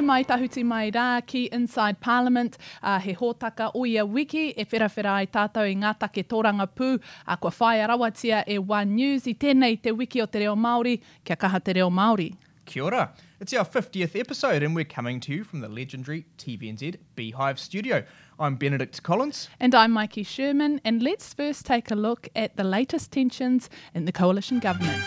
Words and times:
Nau 0.00 0.06
mai 0.06 0.24
tahuti 0.24 0.62
mai 0.64 0.90
rā 0.90 1.20
ki 1.26 1.50
Inside 1.52 2.00
Parliament, 2.00 2.56
uh, 2.82 2.98
he 2.98 3.12
hōtaka 3.12 3.70
o 3.74 3.84
ia 3.84 4.06
wiki, 4.06 4.54
e 4.56 4.64
whirawhira 4.64 5.12
ai 5.12 5.26
tātou 5.26 5.68
i 5.68 5.74
ngā 5.76 5.90
take 6.00 6.24
tōranga 6.24 6.66
pū, 6.66 6.94
a 7.26 7.36
kua 7.36 7.50
whaia 7.50 7.88
rawatia 7.90 8.42
e 8.48 8.56
One 8.56 8.94
News 8.94 9.26
i 9.26 9.34
tēnei 9.34 9.76
te 9.82 9.92
wiki 9.92 10.22
o 10.22 10.26
te 10.26 10.40
reo 10.40 10.54
Māori, 10.56 11.02
kia 11.22 11.36
kaha 11.36 11.60
te 11.60 11.74
reo 11.76 11.90
Māori. 11.90 12.30
Kia 12.64 12.84
ora. 12.84 13.10
It's 13.40 13.52
our 13.52 13.66
50th 13.66 14.18
episode, 14.18 14.62
and 14.62 14.74
we're 14.74 14.86
coming 14.86 15.20
to 15.20 15.34
you 15.34 15.44
from 15.44 15.60
the 15.60 15.68
legendary 15.68 16.24
TVNZ 16.38 16.96
Beehive 17.14 17.58
studio. 17.58 18.02
I'm 18.38 18.56
Benedict 18.56 19.02
Collins. 19.02 19.50
And 19.60 19.74
I'm 19.74 19.92
Maiki 19.92 20.26
Sherman, 20.26 20.80
and 20.82 21.02
let's 21.02 21.34
first 21.34 21.66
take 21.66 21.90
a 21.90 21.94
look 21.94 22.30
at 22.34 22.56
the 22.56 22.64
latest 22.64 23.12
tensions 23.12 23.68
in 23.92 24.06
the 24.06 24.12
coalition 24.12 24.60
government. 24.60 25.04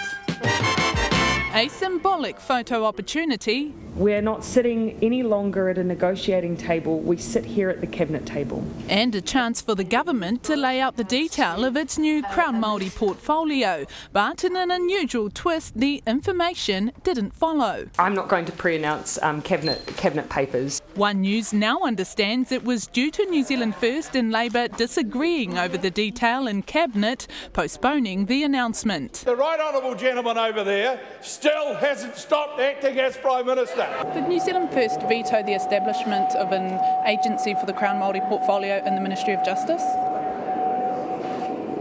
A 1.55 1.67
symbolic 1.69 2.39
photo 2.39 2.85
opportunity. 2.85 3.73
We're 3.95 4.23
not 4.23 4.43
sitting 4.43 4.97
any 5.03 5.21
longer 5.21 5.70
at 5.70 5.77
a 5.77 5.83
negotiating 5.83 6.57
table, 6.57 6.99
we 6.99 7.15
sit 7.17 7.45
here 7.45 7.70
at 7.70 7.79
the 7.79 7.85
cabinet 7.85 8.25
table. 8.25 8.66
And 8.89 9.13
a 9.13 9.21
chance 9.21 9.61
for 9.61 9.75
the 9.75 9.83
government 9.83 10.41
to 10.45 10.55
lay 10.55 10.81
out 10.81 10.95
the 10.95 11.03
detail 11.03 11.63
of 11.63 11.77
its 11.77 11.99
new 11.99 12.23
Crown 12.23 12.59
Māori 12.59 12.93
portfolio. 12.95 13.85
But 14.11 14.43
in 14.43 14.55
an 14.55 14.71
unusual 14.71 15.29
twist, 15.29 15.77
the 15.77 16.02
information 16.07 16.91
didn't 17.03 17.35
follow. 17.35 17.88
I'm 17.99 18.16
not 18.16 18.29
going 18.29 18.45
to 18.45 18.52
pre 18.52 18.77
announce 18.77 19.21
um, 19.21 19.43
cabinet, 19.43 19.85
cabinet 19.95 20.27
papers. 20.27 20.81
One 20.95 21.21
News 21.21 21.53
now 21.53 21.80
understands 21.81 22.52
it 22.52 22.63
was 22.63 22.88
due 22.88 23.11
to 23.11 23.25
New 23.25 23.44
Zealand 23.44 23.75
First 23.75 24.16
and 24.16 24.31
Labour 24.31 24.69
disagreeing 24.69 25.57
over 25.57 25.77
the 25.77 25.91
detail 25.91 26.47
in 26.47 26.64
Cabinet, 26.64 27.27
postponing 27.52 28.25
the 28.25 28.44
announcement. 28.44 29.23
The 29.25 29.36
right 29.36 29.59
honourable 29.59 29.95
gentleman 29.95 30.38
over 30.38 30.64
there 30.64 30.99
still 31.21 31.75
hasn't 31.75 32.16
stopped 32.16 32.59
acting 32.59 32.99
as 32.99 33.17
Prime 33.17 33.45
Minister. 33.45 33.83
Did 34.14 34.28
New 34.28 34.39
Zealand 34.39 34.70
First 34.72 35.02
veto 35.02 35.44
the 35.44 35.53
establishment 35.53 36.36
of 36.36 36.52
an 36.52 36.80
agency 37.08 37.53
for 37.56 37.66
the 37.66 37.73
Crown 37.73 38.00
Māori 38.00 38.28
portfolio 38.30 38.84
in 38.86 38.95
the 38.95 39.02
Ministry 39.02 39.34
of 39.34 39.44
Justice? 39.44 39.81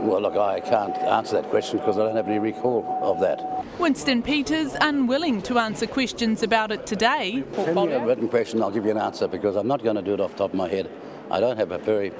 Well, 0.02 0.20
look, 0.20 0.36
I 0.36 0.60
can't 0.60 0.96
answer 0.98 1.40
that 1.40 1.50
question 1.50 1.78
because 1.78 1.98
I 1.98 2.04
don't 2.04 2.16
have 2.16 2.26
any 2.26 2.38
recall 2.38 2.98
of 3.02 3.20
that. 3.20 3.64
Winston 3.78 4.22
Peters 4.22 4.74
unwilling 4.80 5.42
to 5.42 5.58
answer 5.58 5.86
questions 5.86 6.42
about 6.42 6.72
it 6.72 6.86
today. 6.86 7.32
Send 7.32 7.34
me 7.34 7.40
a 7.40 7.64
Portfolio. 7.64 8.04
written 8.04 8.28
question, 8.28 8.62
I'll 8.62 8.70
give 8.70 8.84
you 8.84 8.90
an 8.90 8.98
answer 8.98 9.28
because 9.28 9.54
I'm 9.54 9.68
not 9.68 9.84
going 9.84 9.96
to 9.96 10.02
do 10.02 10.14
it 10.14 10.20
off 10.20 10.32
the 10.32 10.38
top 10.38 10.50
of 10.50 10.56
my 10.56 10.68
head. 10.68 10.90
I 11.30 11.38
don't 11.38 11.56
have 11.56 11.70
a 11.70 11.78
very 11.78 12.12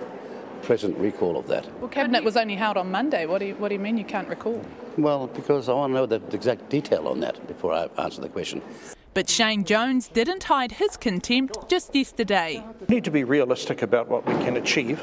present 0.63 0.97
recall 0.99 1.37
of 1.37 1.49
that. 1.49 1.67
Well, 1.81 1.89
cabinet 1.89 2.23
was 2.23 2.37
only 2.37 2.55
held 2.55 2.77
on 2.77 2.91
Monday. 2.91 3.27
What 3.27 3.39
do 3.39 3.47
you, 3.47 3.55
what 3.57 3.69
do 3.69 3.75
you 3.75 3.81
mean 3.81 3.99
you 3.99 4.05
can't 4.05 4.29
recall? 4.29 4.65
Well, 4.97 5.27
because 5.27 5.69
I 5.69 5.73
want 5.73 5.91
to 5.91 5.95
know 5.95 6.07
the 6.07 6.23
exact 6.35 6.69
detail 6.69 7.09
on 7.09 7.19
that 7.21 7.47
before 7.49 7.73
I 7.73 7.89
answer 7.99 8.21
the 8.21 8.29
question. 8.29 8.63
But 9.15 9.29
Shane 9.29 9.65
Jones 9.65 10.09
didn't 10.09 10.45
hide 10.45 10.73
his 10.73 10.97
contempt 10.97 11.69
just 11.69 11.95
yesterday. 11.95 12.65
We 12.89 12.95
need 12.95 13.05
to 13.05 13.11
be 13.11 13.25
realistic 13.25 13.83
about 13.83 14.09
what 14.09 14.27
we 14.27 14.33
can 14.45 14.57
achieve 14.57 15.03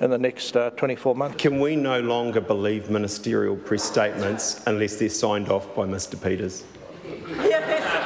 in 0.00 0.10
the 0.10 0.18
next 0.18 0.56
uh, 0.56 0.70
24 0.70 1.14
months. 1.14 1.36
Can 1.38 1.58
we 1.58 1.74
no 1.74 2.00
longer 2.00 2.40
believe 2.42 2.90
ministerial 2.90 3.56
press 3.56 3.82
statements 3.82 4.62
unless 4.66 4.96
they're 4.96 5.08
signed 5.08 5.48
off 5.48 5.74
by 5.74 5.86
Mr 5.86 6.22
Peters? 6.22 6.64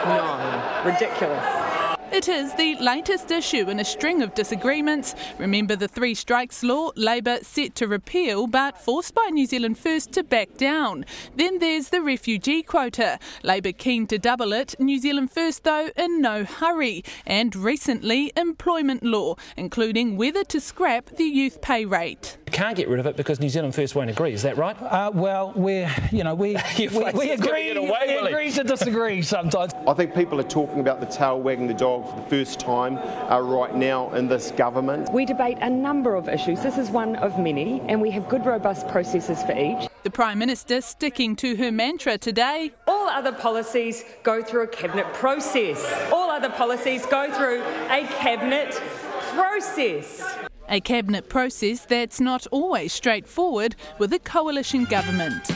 No, 0.06 0.82
ridiculous. 0.84 1.63
It 2.14 2.28
is 2.28 2.54
the 2.54 2.76
latest 2.76 3.32
issue 3.32 3.68
in 3.68 3.80
a 3.80 3.84
string 3.84 4.22
of 4.22 4.36
disagreements. 4.36 5.16
Remember 5.36 5.74
the 5.74 5.88
three 5.88 6.14
strikes 6.14 6.62
law, 6.62 6.92
Labour 6.94 7.38
set 7.42 7.74
to 7.74 7.88
repeal 7.88 8.46
but 8.46 8.78
forced 8.78 9.16
by 9.16 9.30
New 9.32 9.46
Zealand 9.46 9.78
First 9.78 10.12
to 10.12 10.22
back 10.22 10.56
down. 10.56 11.06
Then 11.34 11.58
there's 11.58 11.88
the 11.88 12.02
refugee 12.02 12.62
quota. 12.62 13.18
Labour 13.42 13.72
keen 13.72 14.06
to 14.06 14.18
double 14.20 14.52
it, 14.52 14.76
New 14.78 15.00
Zealand 15.00 15.32
First 15.32 15.64
though 15.64 15.88
in 15.96 16.20
no 16.20 16.44
hurry. 16.44 17.02
And 17.26 17.56
recently 17.56 18.32
employment 18.36 19.02
law, 19.02 19.34
including 19.56 20.16
whether 20.16 20.44
to 20.44 20.60
scrap 20.60 21.06
the 21.16 21.24
youth 21.24 21.60
pay 21.62 21.84
rate. 21.84 22.38
Can't 22.54 22.76
get 22.76 22.88
rid 22.88 23.00
of 23.00 23.06
it 23.06 23.16
because 23.16 23.40
New 23.40 23.48
Zealand 23.48 23.74
First 23.74 23.96
won't 23.96 24.10
agree. 24.10 24.32
Is 24.32 24.42
that 24.42 24.56
right? 24.56 24.80
Uh, 24.80 25.10
well, 25.12 25.52
we're, 25.56 25.92
you 26.12 26.22
know, 26.22 26.36
we, 26.36 26.50
Your 26.76 26.90
we, 26.92 27.04
face 27.04 27.14
we 27.14 27.30
agree, 27.32 27.70
away, 27.72 28.20
we 28.22 28.28
agree 28.28 28.50
to 28.52 28.62
disagree 28.62 29.22
sometimes. 29.36 29.72
I 29.88 29.92
think 29.94 30.14
people 30.14 30.38
are 30.38 30.44
talking 30.44 30.78
about 30.78 31.00
the 31.00 31.06
tail 31.06 31.40
wagging 31.40 31.66
the 31.66 31.74
dog 31.74 32.08
for 32.08 32.14
the 32.14 32.26
first 32.28 32.60
time 32.60 32.96
uh, 33.30 33.40
right 33.40 33.74
now 33.74 34.12
in 34.14 34.28
this 34.28 34.52
government. 34.52 35.12
We 35.12 35.26
debate 35.26 35.58
a 35.62 35.68
number 35.68 36.14
of 36.14 36.28
issues. 36.28 36.62
This 36.62 36.78
is 36.78 36.90
one 36.90 37.16
of 37.16 37.40
many, 37.40 37.80
and 37.88 38.00
we 38.00 38.12
have 38.12 38.28
good, 38.28 38.46
robust 38.46 38.86
processes 38.86 39.42
for 39.42 39.58
each. 39.58 39.88
The 40.04 40.10
Prime 40.10 40.38
Minister 40.38 40.80
sticking 40.80 41.34
to 41.36 41.56
her 41.56 41.72
mantra 41.72 42.18
today 42.18 42.70
All 42.86 43.08
other 43.08 43.32
policies 43.32 44.04
go 44.22 44.42
through 44.42 44.64
a 44.64 44.68
cabinet 44.68 45.12
process. 45.14 45.82
All 46.12 46.30
other 46.30 46.50
policies 46.50 47.04
go 47.06 47.32
through 47.32 47.62
a 47.90 48.06
cabinet 48.06 48.80
process. 49.32 50.22
A 50.74 50.80
cabinet 50.80 51.28
process 51.28 51.86
that's 51.86 52.18
not 52.18 52.48
always 52.48 52.92
straightforward 52.92 53.76
with 54.00 54.12
a 54.12 54.18
coalition 54.18 54.86
government. 54.86 55.48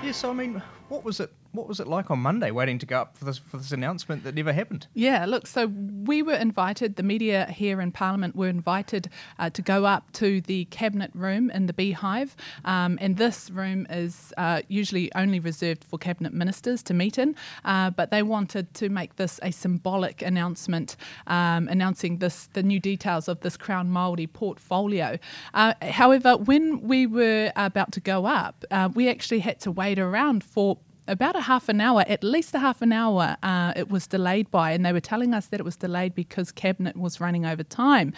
Yes, 0.00 0.22
I 0.22 0.32
mean, 0.32 0.62
what 0.88 1.02
was 1.02 1.18
it? 1.18 1.32
What 1.52 1.66
was 1.66 1.80
it 1.80 1.88
like 1.88 2.10
on 2.10 2.20
Monday, 2.20 2.52
waiting 2.52 2.78
to 2.78 2.86
go 2.86 3.00
up 3.00 3.16
for 3.16 3.24
this 3.24 3.38
for 3.38 3.56
this 3.56 3.72
announcement 3.72 4.22
that 4.22 4.34
never 4.34 4.52
happened? 4.52 4.86
Yeah, 4.94 5.26
look, 5.26 5.48
so 5.48 5.66
we 5.66 6.22
were 6.22 6.34
invited, 6.34 6.94
the 6.96 7.02
media 7.02 7.46
here 7.46 7.80
in 7.80 7.90
Parliament 7.90 8.36
were 8.36 8.48
invited 8.48 9.10
uh, 9.38 9.50
to 9.50 9.62
go 9.62 9.84
up 9.84 10.12
to 10.12 10.40
the 10.40 10.66
cabinet 10.66 11.10
room 11.12 11.50
in 11.50 11.66
the 11.66 11.72
Beehive. 11.72 12.36
Um, 12.64 12.98
and 13.00 13.16
this 13.16 13.50
room 13.50 13.86
is 13.90 14.32
uh, 14.36 14.62
usually 14.68 15.12
only 15.14 15.40
reserved 15.40 15.82
for 15.82 15.98
cabinet 15.98 16.32
ministers 16.32 16.82
to 16.84 16.94
meet 16.94 17.18
in. 17.18 17.34
Uh, 17.64 17.90
but 17.90 18.10
they 18.10 18.22
wanted 18.22 18.72
to 18.74 18.88
make 18.88 19.16
this 19.16 19.40
a 19.42 19.50
symbolic 19.50 20.22
announcement, 20.22 20.96
um, 21.26 21.66
announcing 21.68 22.18
this 22.18 22.48
the 22.52 22.62
new 22.62 22.78
details 22.78 23.28
of 23.28 23.40
this 23.40 23.56
Crown 23.56 23.88
Māori 23.90 24.32
portfolio. 24.32 25.18
Uh, 25.52 25.74
however, 25.82 26.36
when 26.36 26.80
we 26.82 27.06
were 27.06 27.50
about 27.56 27.90
to 27.92 28.00
go 28.00 28.26
up, 28.26 28.64
uh, 28.70 28.88
we 28.94 29.08
actually 29.08 29.40
had 29.40 29.58
to 29.60 29.70
wait 29.72 29.98
around 29.98 30.44
for 30.44 30.78
about 31.10 31.36
a 31.36 31.40
half 31.42 31.68
an 31.68 31.80
hour, 31.80 32.04
at 32.06 32.22
least 32.22 32.54
a 32.54 32.58
half 32.60 32.80
an 32.82 32.92
hour, 32.92 33.36
uh, 33.42 33.72
it 33.76 33.90
was 33.90 34.06
delayed 34.06 34.50
by, 34.50 34.70
and 34.70 34.86
they 34.86 34.92
were 34.92 35.00
telling 35.00 35.34
us 35.34 35.46
that 35.46 35.60
it 35.60 35.64
was 35.64 35.76
delayed 35.76 36.14
because 36.14 36.52
cabinet 36.52 36.96
was 36.96 37.20
running 37.20 37.44
over 37.44 37.64
time. 37.64 38.12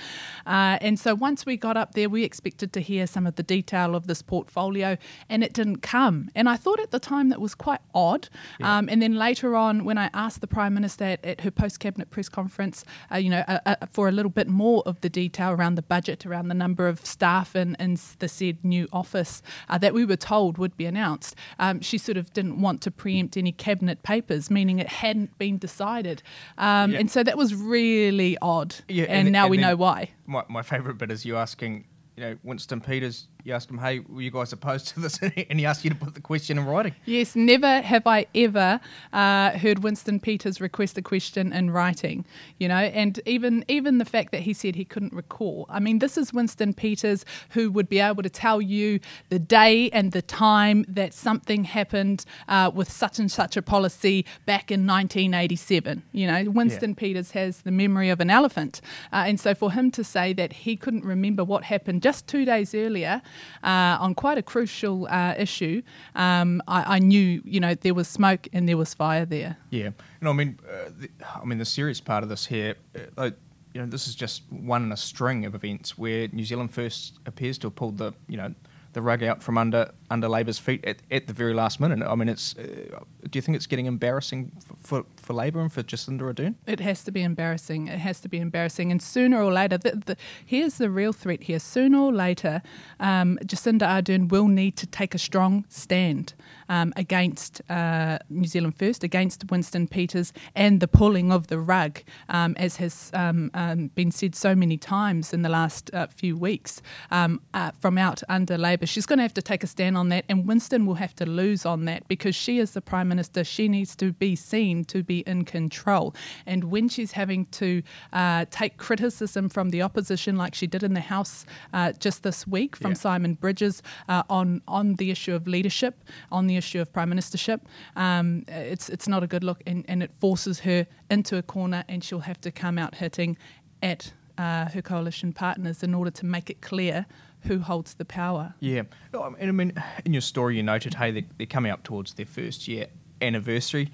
Uh, 0.47 0.79
and 0.81 1.01
so 1.01 1.15
once 1.15 1.47
we 1.47 1.57
got 1.57 1.77
up 1.77 1.95
there, 1.95 2.09
we 2.09 2.23
expected 2.23 2.73
to 2.75 2.81
hear 2.81 3.07
some 3.07 3.27
of 3.27 3.37
the 3.37 3.43
detail 3.43 3.95
of 3.95 4.07
this 4.07 4.21
portfolio, 4.23 4.99
and 5.29 5.43
it 5.43 5.53
didn't 5.55 5.79
come. 5.79 6.31
And 6.35 6.49
I 6.49 6.57
thought 6.57 6.81
at 6.81 6.91
the 6.91 7.01
time 7.01 7.31
that 7.31 7.41
was 7.41 7.55
quite 7.55 7.81
odd. 7.95 8.29
Um, 8.61 8.89
and 8.91 9.01
then 9.01 9.15
later 9.15 9.57
on, 9.57 9.85
when 9.85 9.99
I 9.99 10.11
asked 10.13 10.41
the 10.41 10.47
prime 10.47 10.75
minister 10.75 11.05
at, 11.05 11.25
at 11.25 11.41
her 11.41 11.51
post 11.51 11.81
cabinet 11.81 12.11
press 12.11 12.29
conference, 12.29 12.85
uh, 13.11 13.17
you 13.17 13.31
know, 13.31 13.45
uh, 13.49 13.59
uh, 13.65 13.77
for 13.91 14.09
a 14.09 14.13
little 14.13 14.31
bit 14.31 14.49
more 14.49 14.83
of 14.85 15.01
the 15.01 15.09
detail 15.09 15.51
around 15.51 15.77
the 15.77 15.83
budget, 15.83 16.27
around 16.27 16.49
the 16.49 16.55
number 16.55 16.87
of 16.87 17.05
staff 17.07 17.57
in, 17.57 17.75
in 17.77 17.97
the 18.19 18.29
said 18.29 18.59
new 18.63 18.87
office 18.93 19.43
uh, 19.69 19.79
that 19.79 19.95
we 19.95 20.05
were 20.05 20.17
told 20.17 20.59
would 20.59 20.77
be 20.77 20.85
announced, 20.85 21.35
um, 21.59 21.81
she 21.81 21.97
sort 21.97 22.19
of 22.19 22.33
didn't 22.33 22.61
want 22.61 22.82
to 22.83 22.91
preempt 22.91 23.37
any 23.37 23.53
cabinet 23.53 24.03
papers, 24.03 24.51
meaning 24.51 24.79
it 24.79 24.89
hadn't 24.89 25.37
been 25.39 25.59
decided. 25.59 26.23
Um, 26.59 26.93
Yeah. 26.93 26.99
And 27.01 27.11
so 27.11 27.23
that 27.23 27.37
was 27.37 27.55
really 27.55 28.37
odd. 28.43 28.77
Yeah, 28.89 29.05
and, 29.05 29.27
and- 29.27 29.33
now 29.33 29.45
and 29.45 29.51
we 29.51 29.57
know 29.57 29.77
why. 29.77 30.11
My, 30.27 30.45
my 30.49 30.63
favourite 30.63 30.99
bit 30.99 31.11
is 31.11 31.25
you 31.25 31.37
asking, 31.37 31.87
you 32.17 32.23
know, 32.25 32.39
Winston 32.43 32.81
Peters. 32.81 33.27
You 33.45 33.55
asked 33.55 33.71
him, 33.71 33.79
"Hey, 33.79 33.99
were 34.01 34.23
you 34.23 34.31
guys 34.31 34.53
opposed 34.53 34.89
to 34.89 35.01
this?" 35.01 35.19
and 35.51 35.59
he 35.59 35.67
asked 35.67 35.85
you 35.85 35.91
to 35.91 35.97
put 35.97 36.15
the 36.15 36.21
question 36.21 36.59
in 36.59 36.65
writing. 36.65 36.95
Yes, 37.05 37.35
never 37.35 37.81
have 37.81 38.07
I 38.07 38.27
ever 38.35 38.81
uh, 39.13 39.51
heard 39.59 39.83
Winston 39.83 40.21
Peters 40.21 40.61
request 40.61 40.97
a 40.97 41.03
question 41.03 41.53
in 41.53 41.71
writing. 41.71 42.25
You 42.59 42.69
know, 42.69 42.77
and 42.77 43.19
even 43.27 43.65
even 43.69 43.99
the 43.99 44.05
fact 44.05 44.31
that 44.33 44.43
he 44.43 44.53
said 44.53 44.77
he 44.77 44.85
couldn't 44.85 45.13
recall. 45.13 45.67
I 45.69 45.81
mean, 45.81 45.99
this 45.99 46.17
is 46.17 46.33
Winston 46.33 46.73
Peters 46.73 47.25
who 47.51 47.71
would 47.73 47.89
be 47.89 47.99
able 47.99 48.23
to 48.23 48.31
tell 48.31 48.63
you 48.63 49.01
the 49.29 49.39
day 49.39 49.91
and 49.91 50.13
the 50.13 50.23
time 50.23 50.85
that 50.89 51.13
something 51.13 51.65
happened 51.65 52.25
uh, 52.49 52.71
with 52.73 52.91
such 52.91 53.19
and 53.19 53.31
such 53.31 53.57
a 53.57 53.63
policy 53.63 54.25
back 54.47 54.71
in 54.71 54.87
1987. 54.87 56.03
You 56.13 56.27
know, 56.29 56.51
Winston 56.51 56.95
Peters 56.95 57.33
has 57.33 57.63
the 57.63 57.73
memory 57.73 58.09
of 58.09 58.21
an 58.21 58.31
elephant, 58.31 58.81
uh, 59.13 59.25
and 59.27 59.41
so 59.41 59.55
for 59.55 59.73
him 59.73 59.91
to 59.91 60.05
say 60.05 60.33
that 60.35 60.53
he 60.53 60.77
couldn't 60.77 61.05
remember 61.05 61.43
what 61.43 61.65
happened 61.65 62.03
just 62.03 62.29
two 62.29 62.45
days 62.45 62.75
earlier 62.75 63.21
uh, 63.63 63.97
on 64.01 64.15
quite 64.15 64.39
a 64.39 64.43
crucial 64.43 65.07
uh, 65.09 65.35
issue, 65.37 65.83
um, 66.15 66.63
I, 66.67 66.97
I 66.97 66.99
knew 66.99 67.43
you 67.45 67.61
know 67.61 67.75
there 67.75 67.95
was 67.95 68.09
smoke 68.09 68.49
and 68.53 68.69
there 68.69 68.77
was 68.77 68.95
fire 68.95 69.25
there. 69.25 69.57
Yeah, 69.71 69.91
and 70.21 70.29
I 70.29 70.33
mean, 70.33 70.59
uh, 70.69 70.91
the, 70.99 71.11
I 71.41 71.45
mean, 71.45 71.59
the 71.59 71.65
serious 71.65 72.01
part 72.01 72.23
of 72.23 72.29
this 72.29 72.47
here, 72.47 72.77
uh, 72.95 73.01
like, 73.17 73.37
you 73.75 73.81
know, 73.81 73.87
this 73.87 74.07
is 74.09 74.15
just 74.15 74.43
one 74.51 74.83
in 74.83 74.93
a 74.93 74.97
string 74.97 75.45
of 75.45 75.55
events 75.55 75.97
where 75.97 76.29
New 76.29 76.45
Zealand 76.45 76.73
First 76.73 77.19
appears 77.27 77.59
to 77.59 77.69
have 77.69 77.75
pulled 77.75 77.99
the, 77.99 78.13
you 78.29 78.37
know, 78.37 78.55
the 78.93 79.03
rug 79.03 79.23
out 79.23 79.43
from 79.43 79.59
under 79.59 79.93
under 80.11 80.29
Labor's 80.29 80.59
feet 80.59 80.85
at, 80.85 80.99
at 81.11 81.27
the 81.27 81.33
very 81.33 81.55
last 81.55 81.81
minute. 81.81 82.07
I 82.07 82.15
mean, 82.15 82.29
it's. 82.29 82.57
Uh, 82.57 83.01
do 83.31 83.39
you 83.39 83.41
think 83.41 83.57
it's 83.57 83.67
getting 83.67 83.87
embarrassing 83.87 84.53
for, 84.65 84.77
for, 84.81 85.07
for 85.17 85.33
Labor 85.33 85.61
and 85.61 85.73
for 85.73 85.83
Jacinda 85.83 86.23
Ardern? 86.23 86.55
It 86.67 86.81
has 86.81 87.03
to 87.05 87.11
be 87.11 87.23
embarrassing. 87.23 87.87
It 87.89 87.99
has 87.99 88.21
to 88.21 88.29
be 88.29 88.39
embarrassing. 88.39 88.91
And 88.91 89.01
sooner 89.01 89.43
or 89.43 89.53
later, 89.53 89.79
the, 89.79 90.03
the, 90.05 90.17
here's 90.45 90.77
the 90.79 90.91
real 90.91 91.13
threat 91.13 91.45
here. 91.45 91.59
Sooner 91.59 91.99
or 91.99 92.13
later, 92.13 92.63
um, 93.01 93.39
Jacinda 93.45 93.87
Ardern 93.87 94.29
will 94.29 94.49
need 94.49 94.77
to 94.77 94.87
take 94.87 95.15
a 95.15 95.19
strong 95.19 95.65
stand 95.69 96.35
um, 96.69 96.93
against 96.97 97.63
uh, 97.71 98.19
New 98.29 98.49
Zealand 98.49 98.77
First, 98.77 99.05
against 99.05 99.51
Winston 99.51 99.89
Peters, 99.89 100.33
and 100.55 100.81
the 100.81 100.89
pulling 100.89 101.33
of 101.33 101.47
the 101.47 101.59
rug, 101.59 102.03
um, 102.29 102.55
as 102.59 102.77
has 102.77 103.11
um, 103.15 103.51
um, 103.55 103.89
been 103.89 104.11
said 104.11 104.35
so 104.35 104.55
many 104.55 104.77
times 104.77 105.33
in 105.33 105.43
the 105.43 105.49
last 105.49 105.91
uh, 105.95 106.07
few 106.09 106.37
weeks 106.37 106.83
um, 107.11 107.41
uh, 107.55 107.71
from 107.81 107.97
out 107.97 108.23
under 108.29 108.59
Labor. 108.59 108.82
She's 108.85 109.07
going 109.07 109.19
to 109.19 109.23
have 109.23 109.35
to 109.35 109.43
take 109.43 109.63
a 109.63 109.67
stand 109.67 109.97
on 109.97 110.09
that, 110.09 110.25
and 110.29 110.47
Winston 110.47 110.87
will 110.87 110.95
have 110.95 111.15
to 111.17 111.27
lose 111.27 111.65
on 111.65 111.85
that 111.85 112.07
because 112.09 112.35
she 112.35 112.59
is 112.59 112.73
the 112.73 112.81
Prime 112.81 113.09
Minister. 113.09 113.45
She 113.45 113.69
needs 113.69 113.95
to 113.97 114.13
be 114.13 114.35
seen 114.37 114.85
to 114.87 115.03
be 115.03 115.21
in 115.21 115.45
control. 115.45 116.15
And 116.47 116.65
when 116.65 116.89
she's 116.89 117.13
having 117.13 117.47
to 117.47 117.83
uh, 118.13 118.47
take 118.51 118.77
criticism 118.77 119.49
from 119.49 119.71
the 119.71 119.83
opposition, 119.83 120.37
like 120.37 120.55
she 120.55 120.67
did 120.67 120.83
in 120.83 120.95
the 120.95 121.01
House 121.01 121.47
uh, 121.73 121.93
just 121.93 122.23
this 122.23 122.47
week 122.47 122.77
from 122.77 122.93
yeah. 122.93 122.97
Simon 122.97 123.35
Bridges 123.35 123.83
uh, 124.09 124.23
on, 124.29 124.63
on 124.67 124.95
the 124.95 125.11
issue 125.11 125.35
of 125.35 125.47
leadership, 125.47 126.05
on 126.31 126.47
the 126.47 126.57
issue 126.57 126.81
of 126.81 126.93
Prime 126.93 127.11
Ministership, 127.11 127.61
um, 127.97 128.45
it's, 128.49 128.89
it's 128.89 129.09
not 129.09 129.23
a 129.23 129.27
good 129.27 129.45
look, 129.45 129.63
and, 129.67 129.85
and 129.89 130.03
it 130.03 130.13
forces 130.21 130.61
her 130.61 130.87
into 131.11 131.37
a 131.37 131.43
corner, 131.43 131.85
and 131.89 132.03
she'll 132.03 132.21
have 132.21 132.41
to 132.41 132.51
come 132.51 132.79
out 132.79 132.97
hitting 132.97 133.37
at 133.83 134.13
uh, 134.39 134.69
her 134.71 134.83
coalition 134.83 135.33
partners 135.33 135.83
in 135.83 135.95
order 135.95 136.11
to 136.11 136.27
make 136.27 136.51
it 136.51 136.61
clear 136.61 137.07
who 137.45 137.59
holds 137.59 137.95
the 137.95 138.05
power. 138.05 138.55
Yeah, 138.61 138.83
oh, 139.15 139.35
and 139.39 139.49
I 139.49 139.53
mean, 139.53 139.73
in 140.05 140.13
your 140.13 140.23
story, 140.23 140.57
you 140.57 140.63
noted, 140.63 140.95
hey, 140.95 141.11
they're, 141.11 141.23
they're 141.39 141.47
coming 141.47 141.73
up 141.73 141.83
towards 141.83 142.15
their 142.15 142.27
first 142.27 142.69
year 142.69 142.87
anniversary. 143.21 143.91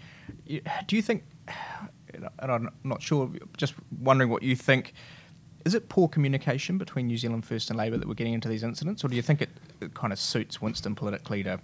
Do 0.47 0.97
you 0.97 1.03
think? 1.03 1.25
And 2.41 2.51
I'm 2.51 2.71
not 2.85 3.03
sure. 3.03 3.31
Just 3.57 3.75
wondering 4.01 4.31
what 4.31 4.43
you 4.43 4.57
think. 4.57 4.95
Is 5.65 5.75
it 5.75 5.89
poor 5.89 6.09
communication 6.09 6.79
between 6.79 7.09
New 7.09 7.19
Zealand 7.19 7.45
First 7.45 7.69
and 7.69 7.79
Labor 7.79 7.99
that 7.99 8.09
we're 8.09 8.15
getting 8.15 8.33
into 8.33 8.49
these 8.49 8.63
incidents, 8.63 9.05
or 9.05 9.09
do 9.09 9.17
you 9.17 9.23
think 9.23 9.43
it, 9.43 9.51
it 9.81 9.93
kind 9.93 10.13
of 10.13 10.19
suits 10.19 10.63
Winston 10.63 10.95
politically 10.95 11.43
to 11.43 11.61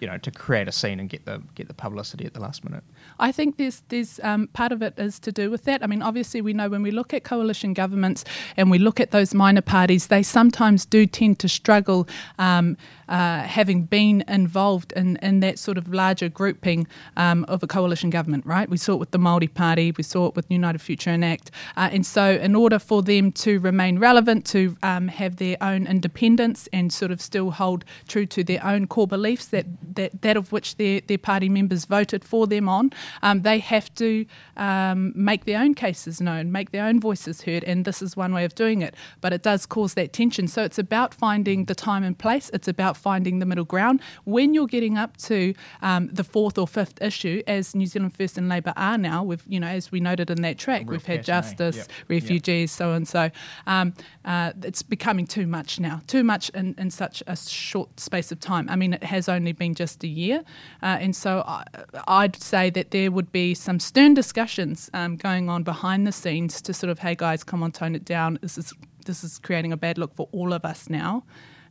you 0.00 0.06
know, 0.06 0.18
to 0.18 0.30
create 0.30 0.68
a 0.68 0.72
scene 0.72 1.00
and 1.00 1.08
get 1.08 1.24
the 1.24 1.42
get 1.54 1.68
the 1.68 1.74
publicity 1.74 2.24
at 2.24 2.34
the 2.34 2.40
last 2.40 2.64
minute. 2.64 2.84
I 3.18 3.32
think 3.32 3.56
there's 3.56 3.82
there's 3.88 4.20
um, 4.22 4.48
part 4.48 4.72
of 4.72 4.82
it 4.82 4.94
is 4.98 5.18
to 5.20 5.32
do 5.32 5.50
with 5.50 5.64
that. 5.64 5.82
I 5.82 5.86
mean, 5.86 6.02
obviously 6.02 6.40
we 6.40 6.52
know 6.52 6.68
when 6.68 6.82
we 6.82 6.90
look 6.90 7.12
at 7.12 7.24
coalition 7.24 7.74
governments 7.74 8.24
and 8.56 8.70
we 8.70 8.78
look 8.78 9.00
at 9.00 9.10
those 9.10 9.34
minor 9.34 9.62
parties, 9.62 10.06
they 10.06 10.22
sometimes 10.22 10.86
do 10.86 11.06
tend 11.06 11.38
to 11.40 11.48
struggle. 11.48 12.08
Um, 12.38 12.76
uh, 13.10 13.42
having 13.42 13.82
been 13.82 14.24
involved 14.28 14.92
in, 14.92 15.16
in 15.16 15.40
that 15.40 15.58
sort 15.58 15.76
of 15.76 15.92
larger 15.92 16.28
grouping 16.28 16.86
um, 17.16 17.44
of 17.48 17.62
a 17.62 17.66
coalition 17.66 18.08
government, 18.08 18.46
right? 18.46 18.70
We 18.70 18.76
saw 18.76 18.94
it 18.94 19.00
with 19.00 19.10
the 19.10 19.18
Māori 19.18 19.52
Party, 19.52 19.92
we 19.96 20.04
saw 20.04 20.28
it 20.28 20.36
with 20.36 20.46
United 20.48 20.80
Future 20.80 21.10
and 21.10 21.24
ACT. 21.24 21.50
Uh, 21.76 21.90
and 21.92 22.06
so, 22.06 22.30
in 22.30 22.54
order 22.54 22.78
for 22.78 23.02
them 23.02 23.32
to 23.32 23.58
remain 23.58 23.98
relevant, 23.98 24.46
to 24.46 24.76
um, 24.82 25.08
have 25.08 25.36
their 25.36 25.56
own 25.60 25.86
independence 25.86 26.68
and 26.72 26.92
sort 26.92 27.10
of 27.10 27.20
still 27.20 27.50
hold 27.50 27.84
true 28.06 28.26
to 28.26 28.44
their 28.44 28.64
own 28.64 28.86
core 28.86 29.08
beliefs 29.08 29.46
that, 29.46 29.66
that, 29.96 30.22
that 30.22 30.36
of 30.36 30.52
which 30.52 30.76
their, 30.76 31.00
their 31.00 31.18
party 31.18 31.48
members 31.48 31.86
voted 31.86 32.24
for 32.24 32.46
them 32.46 32.68
on, 32.68 32.92
um, 33.22 33.42
they 33.42 33.58
have 33.58 33.92
to 33.96 34.24
um, 34.56 35.12
make 35.16 35.46
their 35.46 35.60
own 35.60 35.74
cases 35.74 36.20
known, 36.20 36.52
make 36.52 36.70
their 36.70 36.84
own 36.84 37.00
voices 37.00 37.42
heard. 37.42 37.64
And 37.64 37.84
this 37.84 38.00
is 38.02 38.16
one 38.16 38.32
way 38.32 38.44
of 38.44 38.54
doing 38.54 38.82
it. 38.82 38.94
But 39.20 39.32
it 39.32 39.42
does 39.42 39.66
cause 39.66 39.94
that 39.94 40.12
tension. 40.12 40.46
So, 40.46 40.62
it's 40.62 40.78
about 40.78 41.12
finding 41.12 41.64
the 41.64 41.74
time 41.74 42.04
and 42.04 42.16
place, 42.16 42.50
it's 42.54 42.68
about 42.68 42.96
finding 43.00 43.38
the 43.38 43.46
middle 43.46 43.64
ground. 43.64 44.00
When 44.24 44.54
you're 44.54 44.66
getting 44.66 44.98
up 44.98 45.16
to 45.18 45.54
um, 45.82 46.08
the 46.12 46.24
fourth 46.24 46.58
or 46.58 46.68
fifth 46.68 47.00
issue, 47.02 47.42
as 47.46 47.74
New 47.74 47.86
Zealand 47.86 48.14
First 48.14 48.38
and 48.38 48.48
Labor 48.48 48.72
are 48.76 48.98
now, 48.98 49.22
with 49.22 49.42
you 49.48 49.58
know, 49.58 49.66
as 49.66 49.90
we 49.90 50.00
noted 50.00 50.30
in 50.30 50.42
that 50.42 50.58
track, 50.58 50.88
we've 50.88 51.04
had 51.04 51.24
justice, 51.24 51.76
yep. 51.76 51.88
refugees, 52.08 52.70
yep. 52.72 52.78
so 52.78 52.92
and 52.92 53.08
so. 53.08 53.30
Um, 53.66 53.94
uh, 54.24 54.52
it's 54.62 54.82
becoming 54.82 55.26
too 55.26 55.46
much 55.46 55.80
now, 55.80 56.02
too 56.06 56.22
much 56.22 56.50
in, 56.50 56.74
in 56.78 56.90
such 56.90 57.22
a 57.26 57.36
short 57.36 57.98
space 57.98 58.30
of 58.30 58.40
time. 58.40 58.68
I 58.68 58.76
mean, 58.76 58.92
it 58.92 59.04
has 59.04 59.28
only 59.28 59.52
been 59.52 59.74
just 59.74 60.04
a 60.04 60.08
year, 60.08 60.44
uh, 60.82 60.98
and 61.00 61.16
so 61.16 61.42
I, 61.46 62.24
would 62.24 62.42
say 62.42 62.70
that 62.70 62.90
there 62.90 63.10
would 63.10 63.32
be 63.32 63.54
some 63.54 63.80
stern 63.80 64.14
discussions 64.14 64.90
um, 64.92 65.16
going 65.16 65.48
on 65.48 65.62
behind 65.62 66.06
the 66.06 66.12
scenes 66.12 66.60
to 66.62 66.74
sort 66.74 66.90
of, 66.90 66.98
hey 66.98 67.14
guys, 67.14 67.42
come 67.42 67.62
on, 67.62 67.72
tone 67.72 67.94
it 67.94 68.04
down. 68.04 68.38
This 68.42 68.58
is 68.58 68.74
this 69.06 69.24
is 69.24 69.38
creating 69.38 69.72
a 69.72 69.76
bad 69.76 69.98
look 69.98 70.14
for 70.14 70.28
all 70.32 70.52
of 70.52 70.64
us 70.64 70.90
now 70.90 71.24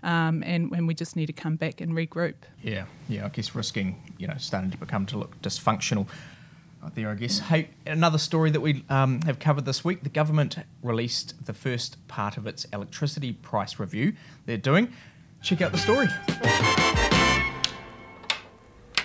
um, 0.04 0.44
and, 0.46 0.72
and 0.72 0.88
we 0.88 0.94
just 0.94 1.16
need 1.16 1.28
to 1.28 1.34
come 1.34 1.56
back 1.56 1.82
and 1.82 1.94
regroup. 1.94 2.36
Yeah, 2.62 2.86
yeah, 3.08 3.26
I 3.26 3.30
guess 3.30 3.56
risking, 3.56 4.02
you 4.18 4.28
know, 4.28 4.36
starting 4.38 4.72
to 4.72 4.78
become 4.78 5.06
to 5.08 5.18
look 5.18 5.42
dysfunctional 5.42 6.08
there, 6.96 7.10
I 7.10 7.16
guess. 7.16 7.40
Hey, 7.40 7.70
another 7.86 8.18
story 8.18 8.52
that 8.52 8.62
we 8.62 8.84
um, 8.90 9.22
have 9.22 9.40
covered 9.40 9.66
this 9.66 9.84
week 9.84 10.04
the 10.04 10.10
government 10.10 10.58
released 10.82 11.46
the 11.46 11.54
first 11.54 12.08
part 12.08 12.38
of 12.38 12.48
its 12.48 12.66
electricity 12.66 13.34
price 13.34 13.80
review 13.80 14.14
they're 14.46 14.58
doing. 14.58 14.92
Check 15.42 15.62
out 15.62 15.72
the 15.72 15.78
story. 15.78 16.08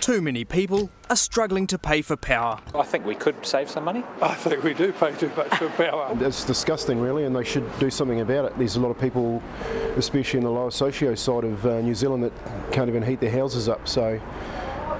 Too 0.05 0.21
many 0.21 0.45
people 0.45 0.91
are 1.09 1.15
struggling 1.15 1.65
to 1.65 1.79
pay 1.79 2.03
for 2.03 2.15
power. 2.15 2.59
I 2.75 2.83
think 2.83 3.07
we 3.07 3.15
could 3.15 3.43
save 3.43 3.71
some 3.71 3.85
money. 3.85 4.03
I 4.21 4.35
think 4.35 4.63
we 4.63 4.75
do 4.75 4.93
pay 4.93 5.11
too 5.15 5.31
much 5.35 5.55
for 5.55 5.67
power. 5.69 6.15
it's 6.21 6.43
disgusting, 6.43 7.01
really, 7.01 7.23
and 7.23 7.35
they 7.35 7.43
should 7.43 7.67
do 7.79 7.89
something 7.89 8.21
about 8.21 8.45
it. 8.45 8.55
There's 8.55 8.75
a 8.75 8.79
lot 8.79 8.91
of 8.91 8.99
people, 8.99 9.41
especially 9.97 10.37
in 10.37 10.43
the 10.43 10.51
lower 10.51 10.69
socio 10.69 11.15
side 11.15 11.43
of 11.43 11.65
uh, 11.65 11.81
New 11.81 11.95
Zealand, 11.95 12.21
that 12.21 12.33
can't 12.71 12.87
even 12.87 13.01
heat 13.01 13.19
their 13.19 13.31
houses 13.31 13.67
up. 13.67 13.87
So 13.87 14.21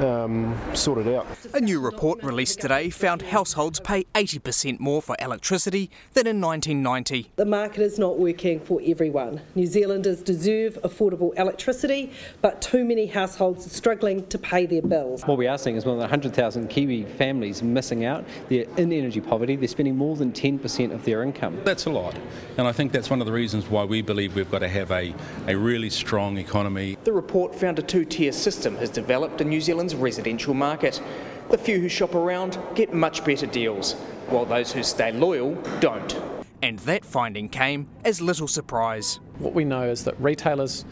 um, 0.02 0.58
sorted 0.74 1.08
out. 1.08 1.28
A 1.54 1.62
new 1.62 1.80
report 1.80 2.22
released 2.24 2.60
today 2.60 2.90
found 2.90 3.22
households 3.22 3.80
pay 3.80 4.04
80% 4.16 4.80
more 4.80 5.02
for 5.02 5.16
electricity 5.20 5.90
than 6.14 6.28
in 6.28 6.42
1990. 6.42 7.32
The 7.36 7.46
market 7.46 7.82
is 7.82 7.98
not 7.98 8.18
working 8.18 8.60
for 8.60 8.82
everyone. 8.86 9.42
New 9.56 9.66
Zealanders 9.66 10.22
deserve 10.22 10.80
affordable 10.84 11.38
electricity, 11.38 12.12
but 12.42 12.62
too 12.62 12.84
many 12.84 13.06
households 13.06 13.66
are 13.66 13.70
struggling 13.70 14.26
to 14.28 14.38
pay 14.38 14.66
their 14.66 14.82
bills. 14.82 15.24
What 15.24 15.38
we 15.38 15.48
are 15.48 15.58
seeing 15.58 15.76
is 15.76 15.86
more 15.86 15.96
than 15.96 16.02
100,000 16.02 16.68
Kiwi 16.68 17.04
families 17.04 17.64
missing 17.64 18.06
out. 18.06 18.26
They're 18.50 18.66
in 18.78 18.92
energy 18.92 19.22
poverty. 19.22 19.56
They're 19.56 19.68
spending 19.68 19.96
more 19.96 20.16
than 20.16 20.32
10% 20.32 20.92
of 20.92 21.06
their 21.06 21.24
income. 21.24 21.60
That's 21.64 21.86
a 21.86 21.92
lot. 21.92 22.16
And 22.58 22.68
I 22.68 22.72
think 22.72 22.92
that's 22.92 23.10
one 23.10 23.22
of 23.22 23.28
the 23.28 23.34
reasons 23.34 23.68
why 23.68 23.84
we 23.84 24.02
believe 24.02 24.36
we've 24.36 24.52
got 24.52 24.60
to 24.60 24.70
have 24.70 24.92
a, 24.92 25.14
a 25.48 25.56
really 25.56 25.90
strong 25.90 26.38
economy. 26.38 26.98
The 27.04 27.14
report 27.14 27.56
found 27.56 27.80
a 27.80 27.82
two 27.82 28.06
tier 28.06 28.32
system 28.32 28.76
has 28.78 28.90
developed 28.90 29.42
in 29.42 29.50
New 29.50 29.62
Zealand 29.62 29.85
Zealand's 29.90 30.02
residential 30.02 30.54
market. 30.54 31.02
The 31.50 31.58
few 31.58 31.80
who 31.80 31.90
shop 31.90 32.16
around 32.16 32.58
get 32.74 32.94
much 32.94 33.24
better 33.24 33.46
deals, 33.46 33.94
while 34.30 34.46
those 34.46 34.72
who 34.72 34.82
stay 34.82 35.12
loyal 35.12 35.54
don't. 35.80 36.20
And 36.64 36.80
that 36.80 37.06
finding 37.06 37.50
came 37.50 37.88
as 38.04 38.20
little 38.20 38.48
surprise. 38.48 39.20
What 39.38 39.54
we 39.54 39.64
know 39.64 39.84
is 39.84 40.04
that 40.06 40.20
retailers 40.20 40.86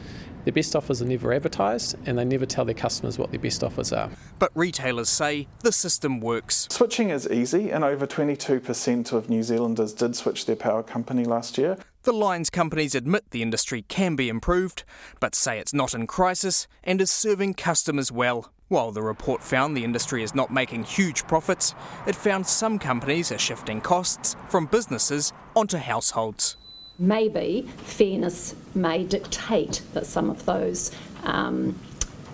their 0.43 0.53
best 0.53 0.75
offers 0.75 1.01
are 1.01 1.05
never 1.05 1.33
advertised 1.33 1.95
and 2.05 2.17
they 2.19 2.25
never 2.25 2.45
tell 2.45 2.65
their 2.65 2.75
customers 2.75 3.17
what 3.17 3.31
their 3.31 3.39
best 3.39 3.63
offers 3.63 3.93
are. 3.93 4.09
But 4.39 4.51
retailers 4.53 5.09
say 5.09 5.47
the 5.61 5.71
system 5.71 6.19
works. 6.19 6.67
Switching 6.69 7.09
is 7.09 7.27
easy, 7.29 7.71
and 7.71 7.83
over 7.83 8.05
22% 8.05 9.13
of 9.13 9.29
New 9.29 9.41
Zealanders 9.41 9.93
did 9.93 10.15
switch 10.15 10.45
their 10.45 10.57
power 10.57 10.83
company 10.83 11.23
last 11.23 11.57
year. 11.57 11.77
The 12.03 12.11
lines 12.11 12.49
companies 12.49 12.93
admit 12.93 13.31
the 13.31 13.41
industry 13.41 13.83
can 13.83 14.17
be 14.17 14.27
improved, 14.27 14.83
but 15.21 15.33
say 15.33 15.57
it's 15.57 15.73
not 15.73 15.93
in 15.93 16.05
crisis 16.05 16.67
and 16.83 16.99
is 16.99 17.09
serving 17.09 17.53
customers 17.53 18.11
well. 18.11 18.51
While 18.73 18.91
the 18.91 19.03
report 19.03 19.43
found 19.43 19.77
the 19.77 19.83
industry 19.83 20.23
is 20.23 20.33
not 20.33 20.51
making 20.51 20.85
huge 20.85 21.27
profits, 21.27 21.75
it 22.07 22.15
found 22.15 22.47
some 22.47 22.79
companies 22.79 23.31
are 23.31 23.37
shifting 23.37 23.79
costs 23.79 24.35
from 24.49 24.65
businesses 24.65 25.31
onto 25.55 25.77
households. 25.77 26.57
Maybe 26.97 27.69
fairness 27.77 28.55
may 28.73 29.03
dictate 29.03 29.83
that 29.93 30.07
some 30.07 30.27
of 30.27 30.43
those 30.45 30.91
um, 31.21 31.79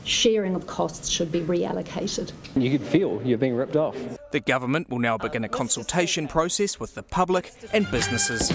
sharing 0.05 0.55
of 0.55 0.65
costs 0.65 1.09
should 1.09 1.29
be 1.29 1.41
reallocated. 1.41 2.31
You 2.55 2.71
could 2.71 2.87
feel 2.87 3.21
you're 3.21 3.37
being 3.37 3.55
ripped 3.55 3.75
off. 3.75 3.97
The 4.31 4.39
government 4.39 4.89
will 4.89 4.99
now 4.99 5.17
begin 5.17 5.43
a 5.43 5.49
consultation 5.49 6.29
process 6.29 6.79
with 6.79 6.95
the 6.95 7.03
public 7.03 7.51
and 7.73 7.85
businesses. 7.91 8.47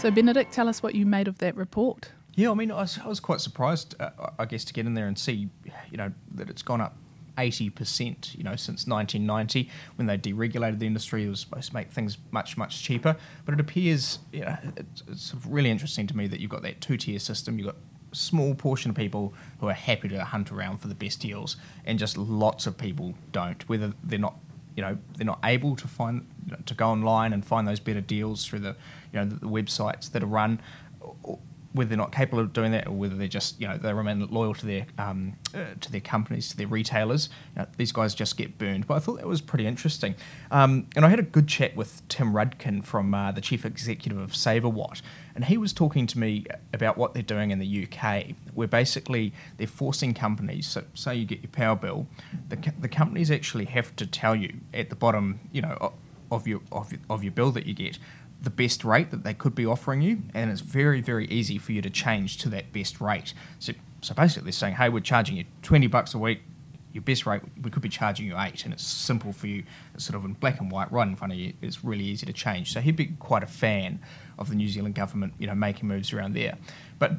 So, 0.00 0.10
Benedict, 0.10 0.52
tell 0.52 0.68
us 0.68 0.82
what 0.82 0.94
you 0.94 1.06
made 1.06 1.28
of 1.28 1.38
that 1.38 1.56
report. 1.56 2.10
Yeah, 2.34 2.50
I 2.50 2.54
mean, 2.54 2.70
I 2.70 2.76
was, 2.76 2.98
I 3.04 3.08
was 3.08 3.20
quite 3.20 3.40
surprised, 3.40 3.94
uh, 4.00 4.10
I 4.38 4.46
guess, 4.46 4.64
to 4.64 4.72
get 4.72 4.86
in 4.86 4.94
there 4.94 5.06
and 5.06 5.18
see, 5.18 5.48
you 5.90 5.96
know, 5.96 6.12
that 6.34 6.48
it's 6.48 6.62
gone 6.62 6.80
up 6.80 6.96
80%, 7.36 8.36
you 8.36 8.44
know, 8.44 8.56
since 8.56 8.86
1990 8.86 9.68
when 9.96 10.06
they 10.06 10.16
deregulated 10.16 10.78
the 10.78 10.86
industry. 10.86 11.24
It 11.24 11.28
was 11.28 11.40
supposed 11.40 11.68
to 11.68 11.74
make 11.74 11.90
things 11.90 12.18
much, 12.30 12.56
much 12.56 12.82
cheaper. 12.82 13.16
But 13.44 13.54
it 13.54 13.60
appears, 13.60 14.18
you 14.32 14.40
know, 14.40 14.56
it's, 14.76 15.02
it's 15.08 15.34
really 15.46 15.70
interesting 15.70 16.06
to 16.06 16.16
me 16.16 16.26
that 16.28 16.40
you've 16.40 16.50
got 16.50 16.62
that 16.62 16.80
two 16.80 16.96
tier 16.96 17.18
system. 17.18 17.58
You've 17.58 17.66
got 17.66 17.76
a 18.12 18.16
small 18.16 18.54
portion 18.54 18.90
of 18.90 18.96
people 18.96 19.34
who 19.60 19.68
are 19.68 19.74
happy 19.74 20.08
to 20.08 20.24
hunt 20.24 20.52
around 20.52 20.78
for 20.78 20.88
the 20.88 20.94
best 20.94 21.20
deals, 21.20 21.56
and 21.84 21.98
just 21.98 22.16
lots 22.16 22.66
of 22.66 22.76
people 22.78 23.14
don't, 23.32 23.66
whether 23.68 23.92
they're 24.04 24.18
not 24.18 24.36
you 24.74 24.82
know 24.82 24.96
they're 25.18 25.26
not 25.26 25.38
able 25.44 25.76
to 25.76 25.86
find 25.86 26.26
you 26.46 26.52
know, 26.52 26.58
to 26.64 26.72
go 26.72 26.88
online 26.88 27.34
and 27.34 27.44
find 27.44 27.68
those 27.68 27.78
better 27.78 28.00
deals 28.00 28.46
through 28.46 28.58
the 28.58 28.74
you 29.12 29.20
know 29.20 29.26
the, 29.26 29.34
the 29.36 29.46
websites 29.46 30.10
that 30.12 30.22
are 30.22 30.26
run 30.26 30.58
whether 31.72 31.88
they're 31.88 31.98
not 31.98 32.12
capable 32.12 32.40
of 32.40 32.52
doing 32.52 32.72
that, 32.72 32.86
or 32.86 32.92
whether 32.92 33.14
they're 33.14 33.28
just 33.28 33.60
you 33.60 33.66
know 33.66 33.76
they 33.76 33.92
remain 33.92 34.26
loyal 34.28 34.54
to 34.54 34.66
their 34.66 34.86
um, 34.98 35.34
uh, 35.54 35.74
to 35.80 35.90
their 35.90 36.00
companies, 36.00 36.48
to 36.50 36.56
their 36.56 36.66
retailers. 36.66 37.28
You 37.56 37.62
know, 37.62 37.68
these 37.76 37.92
guys 37.92 38.14
just 38.14 38.36
get 38.36 38.58
burned. 38.58 38.86
But 38.86 38.94
I 38.94 38.98
thought 39.00 39.16
that 39.16 39.26
was 39.26 39.40
pretty 39.40 39.66
interesting. 39.66 40.14
Um, 40.50 40.86
and 40.96 41.04
I 41.04 41.08
had 41.08 41.18
a 41.18 41.24
good 41.24 41.48
chat 41.48 41.74
with 41.74 42.06
Tim 42.08 42.32
Rudkin 42.32 42.84
from 42.84 43.14
uh, 43.14 43.32
the 43.32 43.40
chief 43.40 43.64
executive 43.64 44.18
of 44.18 44.32
SaverWatt, 44.32 45.02
and 45.34 45.44
he 45.44 45.56
was 45.56 45.72
talking 45.72 46.06
to 46.08 46.18
me 46.18 46.44
about 46.72 46.96
what 46.96 47.14
they're 47.14 47.22
doing 47.22 47.50
in 47.50 47.58
the 47.58 47.88
UK, 47.88 48.26
where 48.54 48.68
basically 48.68 49.32
they're 49.56 49.66
forcing 49.66 50.14
companies. 50.14 50.66
So, 50.66 50.84
say 50.94 51.14
you 51.14 51.24
get 51.24 51.42
your 51.42 51.50
power 51.50 51.76
bill, 51.76 52.06
the 52.48 52.56
the 52.78 52.88
companies 52.88 53.30
actually 53.30 53.66
have 53.66 53.94
to 53.96 54.06
tell 54.06 54.34
you 54.34 54.52
at 54.74 54.90
the 54.90 54.96
bottom, 54.96 55.40
you 55.52 55.62
know, 55.62 55.92
of 56.32 56.46
your 56.46 56.60
of 56.72 56.92
of 57.10 57.22
your 57.22 57.32
bill 57.32 57.50
that 57.52 57.66
you 57.66 57.74
get 57.74 57.98
the 58.42 58.50
best 58.50 58.84
rate 58.84 59.10
that 59.12 59.22
they 59.22 59.34
could 59.34 59.54
be 59.54 59.64
offering 59.64 60.02
you, 60.02 60.22
and 60.34 60.50
it's 60.50 60.60
very, 60.60 61.00
very 61.00 61.26
easy 61.26 61.58
for 61.58 61.72
you 61.72 61.80
to 61.80 61.90
change 61.90 62.38
to 62.38 62.48
that 62.50 62.72
best 62.72 63.00
rate. 63.00 63.34
So, 63.60 63.72
so 64.00 64.14
basically, 64.14 64.44
they're 64.44 64.52
saying, 64.52 64.74
hey, 64.74 64.88
we're 64.88 65.00
charging 65.00 65.36
you 65.36 65.44
20 65.62 65.86
bucks 65.86 66.12
a 66.14 66.18
week. 66.18 66.42
Your 66.92 67.02
best 67.02 67.24
rate, 67.24 67.40
we 67.62 67.70
could 67.70 67.82
be 67.82 67.88
charging 67.88 68.26
you 68.26 68.36
eight, 68.38 68.64
and 68.64 68.74
it's 68.74 68.84
simple 68.84 69.32
for 69.32 69.46
you. 69.46 69.62
It's 69.94 70.04
sort 70.04 70.16
of 70.16 70.24
in 70.24 70.34
black 70.34 70.60
and 70.60 70.70
white, 70.70 70.92
right 70.92 71.06
in 71.06 71.16
front 71.16 71.32
of 71.32 71.38
you. 71.38 71.54
It's 71.62 71.84
really 71.84 72.04
easy 72.04 72.26
to 72.26 72.32
change. 72.32 72.72
So 72.72 72.80
he'd 72.80 72.96
be 72.96 73.06
quite 73.18 73.42
a 73.42 73.46
fan 73.46 74.00
of 74.38 74.50
the 74.50 74.56
New 74.56 74.68
Zealand 74.68 74.96
government, 74.96 75.34
you 75.38 75.46
know, 75.46 75.54
making 75.54 75.88
moves 75.88 76.12
around 76.12 76.34
there. 76.34 76.58
But 76.98 77.12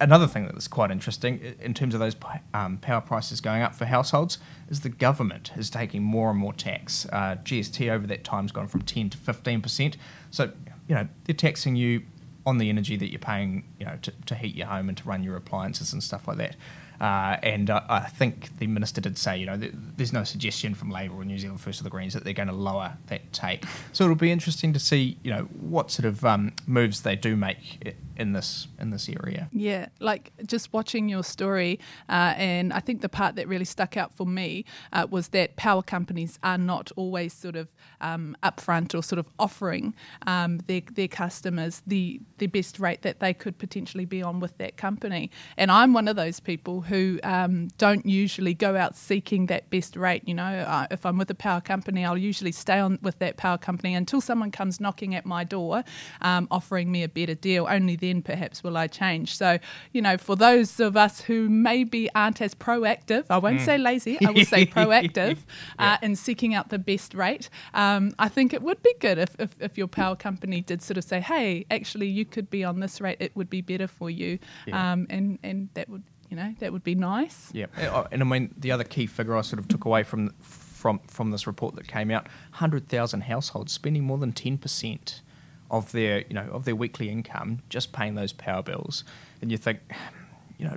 another 0.00 0.26
thing 0.26 0.46
that's 0.46 0.68
quite 0.68 0.90
interesting 0.90 1.54
in 1.60 1.74
terms 1.74 1.94
of 1.94 2.00
those 2.00 2.16
um, 2.52 2.78
power 2.78 3.00
prices 3.00 3.40
going 3.40 3.62
up 3.62 3.74
for 3.74 3.84
households 3.84 4.38
is 4.68 4.80
the 4.80 4.88
government 4.88 5.52
is 5.56 5.70
taking 5.70 6.02
more 6.02 6.30
and 6.30 6.38
more 6.38 6.52
tax. 6.52 7.06
Uh, 7.12 7.36
GST 7.42 7.90
over 7.90 8.06
that 8.06 8.24
time 8.24 8.44
has 8.44 8.52
gone 8.52 8.68
from 8.68 8.82
10 8.82 9.10
to 9.10 9.18
15 9.18 9.60
percent. 9.60 9.96
So 10.30 10.52
you 10.88 10.94
know 10.94 11.08
they're 11.24 11.34
taxing 11.34 11.76
you 11.76 12.02
on 12.46 12.58
the 12.58 12.68
energy 12.68 12.96
that 12.96 13.10
you're 13.10 13.18
paying, 13.18 13.64
you 13.78 13.86
know, 13.86 13.98
to, 14.02 14.12
to 14.26 14.34
heat 14.34 14.54
your 14.54 14.66
home 14.66 14.88
and 14.88 14.98
to 14.98 15.04
run 15.04 15.22
your 15.22 15.36
appliances 15.36 15.92
and 15.92 16.02
stuff 16.02 16.28
like 16.28 16.36
that. 16.36 16.56
Uh, 17.04 17.36
and 17.42 17.68
uh, 17.68 17.82
I 17.86 18.00
think 18.00 18.58
the 18.60 18.66
minister 18.66 18.98
did 18.98 19.18
say, 19.18 19.36
you 19.36 19.44
know, 19.44 19.58
th- 19.58 19.74
there's 19.74 20.14
no 20.14 20.24
suggestion 20.24 20.74
from 20.74 20.88
Labor 20.88 21.16
or 21.16 21.24
New 21.26 21.38
Zealand 21.38 21.60
First 21.60 21.80
of 21.80 21.84
the 21.84 21.90
Greens 21.90 22.14
that 22.14 22.24
they're 22.24 22.32
going 22.32 22.48
to 22.48 22.54
lower 22.54 22.96
that 23.08 23.30
take. 23.30 23.62
So 23.92 24.04
it'll 24.04 24.16
be 24.16 24.32
interesting 24.32 24.72
to 24.72 24.78
see, 24.78 25.18
you 25.22 25.30
know, 25.30 25.42
what 25.60 25.90
sort 25.90 26.06
of 26.06 26.24
um, 26.24 26.54
moves 26.66 27.02
they 27.02 27.14
do 27.14 27.36
make 27.36 27.94
in 28.16 28.32
this 28.32 28.68
in 28.80 28.88
this 28.88 29.10
area. 29.10 29.50
Yeah, 29.52 29.88
like 30.00 30.32
just 30.46 30.72
watching 30.72 31.10
your 31.10 31.22
story, 31.24 31.78
uh, 32.08 32.32
and 32.38 32.72
I 32.72 32.80
think 32.80 33.02
the 33.02 33.10
part 33.10 33.36
that 33.36 33.48
really 33.48 33.66
stuck 33.66 33.98
out 33.98 34.10
for 34.14 34.24
me 34.26 34.64
uh, 34.90 35.06
was 35.10 35.28
that 35.28 35.56
power 35.56 35.82
companies 35.82 36.38
are 36.42 36.56
not 36.56 36.90
always 36.96 37.34
sort 37.34 37.56
of 37.56 37.70
um, 38.00 38.34
upfront 38.42 38.98
or 38.98 39.02
sort 39.02 39.18
of 39.18 39.28
offering 39.38 39.94
um, 40.26 40.60
their 40.68 40.80
their 40.90 41.08
customers 41.08 41.82
the 41.86 42.20
the 42.38 42.46
best 42.46 42.78
rate 42.80 43.02
that 43.02 43.20
they 43.20 43.34
could 43.34 43.58
potentially 43.58 44.06
be 44.06 44.22
on 44.22 44.40
with 44.40 44.56
that 44.56 44.78
company. 44.78 45.30
And 45.58 45.70
I'm 45.70 45.92
one 45.92 46.08
of 46.08 46.16
those 46.16 46.40
people 46.40 46.80
who 46.80 46.93
um, 47.22 47.68
don't 47.78 48.06
usually 48.06 48.54
go 48.54 48.76
out 48.76 48.96
seeking 48.96 49.46
that 49.46 49.70
best 49.70 49.96
rate. 49.96 50.22
You 50.26 50.34
know, 50.34 50.42
uh, 50.44 50.86
if 50.90 51.04
I'm 51.06 51.18
with 51.18 51.30
a 51.30 51.34
power 51.34 51.60
company, 51.60 52.04
I'll 52.04 52.18
usually 52.18 52.52
stay 52.52 52.78
on 52.78 52.98
with 53.02 53.18
that 53.18 53.36
power 53.36 53.58
company 53.58 53.94
until 53.94 54.20
someone 54.20 54.50
comes 54.50 54.80
knocking 54.80 55.14
at 55.14 55.26
my 55.26 55.44
door, 55.44 55.84
um, 56.20 56.48
offering 56.50 56.90
me 56.90 57.02
a 57.02 57.08
better 57.08 57.34
deal. 57.34 57.66
Only 57.68 57.96
then 57.96 58.22
perhaps 58.22 58.62
will 58.62 58.76
I 58.76 58.86
change. 58.86 59.36
So, 59.36 59.58
you 59.92 60.02
know, 60.02 60.16
for 60.16 60.36
those 60.36 60.80
of 60.80 60.96
us 60.96 61.20
who 61.20 61.48
maybe 61.48 62.08
aren't 62.14 62.40
as 62.40 62.54
proactive, 62.54 63.26
I 63.30 63.38
won't 63.38 63.60
mm. 63.60 63.64
say 63.64 63.78
lazy, 63.78 64.18
I 64.26 64.30
will 64.30 64.44
say 64.44 64.66
proactive 64.78 65.38
yeah. 65.78 65.94
uh, 65.94 65.96
in 66.02 66.16
seeking 66.16 66.54
out 66.54 66.68
the 66.68 66.78
best 66.78 67.14
rate, 67.14 67.48
um, 67.74 68.12
I 68.18 68.28
think 68.28 68.52
it 68.52 68.62
would 68.62 68.82
be 68.82 68.94
good 69.00 69.18
if, 69.18 69.36
if, 69.38 69.60
if, 69.60 69.78
your 69.78 69.88
power 69.88 70.16
company 70.16 70.60
did 70.60 70.82
sort 70.82 70.98
of 70.98 71.04
say, 71.04 71.20
hey, 71.20 71.66
actually, 71.70 72.06
you 72.06 72.24
could 72.24 72.48
be 72.48 72.62
on 72.64 72.80
this 72.80 73.00
rate, 73.00 73.16
it 73.20 73.34
would 73.34 73.50
be 73.50 73.60
better 73.60 73.88
for 73.88 74.08
you. 74.08 74.38
Yeah. 74.66 74.92
Um, 74.92 75.06
and, 75.10 75.38
and 75.42 75.68
that 75.74 75.88
would 75.88 76.04
you 76.30 76.36
know 76.36 76.54
that 76.58 76.72
would 76.72 76.84
be 76.84 76.94
nice. 76.94 77.50
Yeah, 77.52 77.66
uh, 77.76 78.04
and 78.10 78.22
I 78.22 78.24
mean 78.24 78.54
the 78.56 78.72
other 78.72 78.84
key 78.84 79.06
figure 79.06 79.36
I 79.36 79.42
sort 79.42 79.58
of 79.58 79.68
took 79.68 79.84
away 79.84 80.02
from 80.02 80.30
from 80.40 81.00
from 81.06 81.30
this 81.30 81.46
report 81.46 81.76
that 81.76 81.88
came 81.88 82.10
out: 82.10 82.26
hundred 82.52 82.88
thousand 82.88 83.22
households 83.22 83.72
spending 83.72 84.04
more 84.04 84.18
than 84.18 84.32
ten 84.32 84.58
percent 84.58 85.22
of 85.70 85.90
their 85.92 86.20
you 86.28 86.34
know 86.34 86.48
of 86.52 86.64
their 86.64 86.76
weekly 86.76 87.08
income 87.08 87.60
just 87.68 87.92
paying 87.92 88.14
those 88.14 88.32
power 88.32 88.62
bills, 88.62 89.04
and 89.40 89.50
you 89.50 89.56
think, 89.56 89.80
you 90.58 90.66
know, 90.66 90.76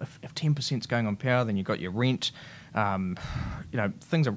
if 0.00 0.34
ten 0.34 0.54
percent 0.54 0.82
is 0.82 0.86
going 0.86 1.06
on 1.06 1.16
power, 1.16 1.44
then 1.44 1.56
you've 1.56 1.66
got 1.66 1.80
your 1.80 1.90
rent, 1.90 2.32
um, 2.74 3.18
you 3.70 3.76
know, 3.76 3.92
things 4.00 4.26
are, 4.26 4.36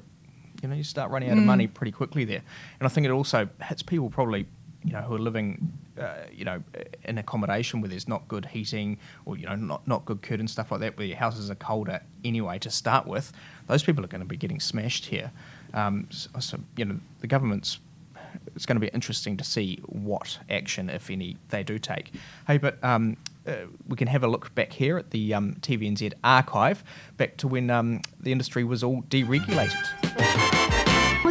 you 0.62 0.68
know, 0.68 0.74
you 0.74 0.84
start 0.84 1.10
running 1.10 1.30
out 1.30 1.38
of 1.38 1.44
mm. 1.44 1.46
money 1.46 1.66
pretty 1.66 1.92
quickly 1.92 2.24
there, 2.24 2.42
and 2.80 2.86
I 2.86 2.88
think 2.88 3.06
it 3.06 3.10
also 3.10 3.48
hits 3.62 3.82
people 3.82 4.10
probably. 4.10 4.46
You 4.84 4.92
know, 4.92 5.00
who 5.00 5.16
are 5.16 5.18
living, 5.18 5.72
uh, 5.98 6.24
you 6.32 6.44
know, 6.44 6.62
in 7.04 7.18
accommodation 7.18 7.80
where 7.80 7.88
there's 7.88 8.08
not 8.08 8.26
good 8.28 8.46
heating 8.46 8.98
or 9.24 9.36
you 9.36 9.46
know 9.46 9.56
not 9.56 9.86
not 9.86 10.04
good 10.04 10.22
curtains 10.22 10.52
stuff 10.52 10.70
like 10.70 10.80
that, 10.80 10.96
where 10.96 11.06
your 11.06 11.16
houses 11.16 11.50
are 11.50 11.54
colder 11.56 12.00
anyway 12.24 12.58
to 12.58 12.70
start 12.70 13.06
with. 13.06 13.32
Those 13.66 13.82
people 13.82 14.04
are 14.04 14.08
going 14.08 14.20
to 14.20 14.26
be 14.26 14.36
getting 14.36 14.60
smashed 14.60 15.06
here. 15.06 15.32
Um, 15.74 16.06
so, 16.10 16.30
so, 16.38 16.60
you 16.76 16.84
know, 16.84 17.00
the 17.20 17.26
government's 17.26 17.80
it's 18.54 18.66
going 18.66 18.76
to 18.76 18.80
be 18.80 18.88
interesting 18.88 19.36
to 19.36 19.44
see 19.44 19.80
what 19.86 20.38
action, 20.48 20.88
if 20.88 21.10
any, 21.10 21.36
they 21.48 21.62
do 21.62 21.78
take. 21.78 22.12
Hey, 22.46 22.58
but 22.58 22.82
um, 22.82 23.16
uh, 23.46 23.52
we 23.88 23.96
can 23.96 24.08
have 24.08 24.24
a 24.24 24.28
look 24.28 24.54
back 24.54 24.72
here 24.72 24.98
at 24.98 25.10
the 25.10 25.34
um, 25.34 25.56
TVNZ 25.60 26.12
archive, 26.22 26.84
back 27.16 27.36
to 27.38 27.48
when 27.48 27.70
um, 27.70 28.02
the 28.20 28.32
industry 28.32 28.64
was 28.64 28.82
all 28.82 29.02
deregulated. 29.02 30.05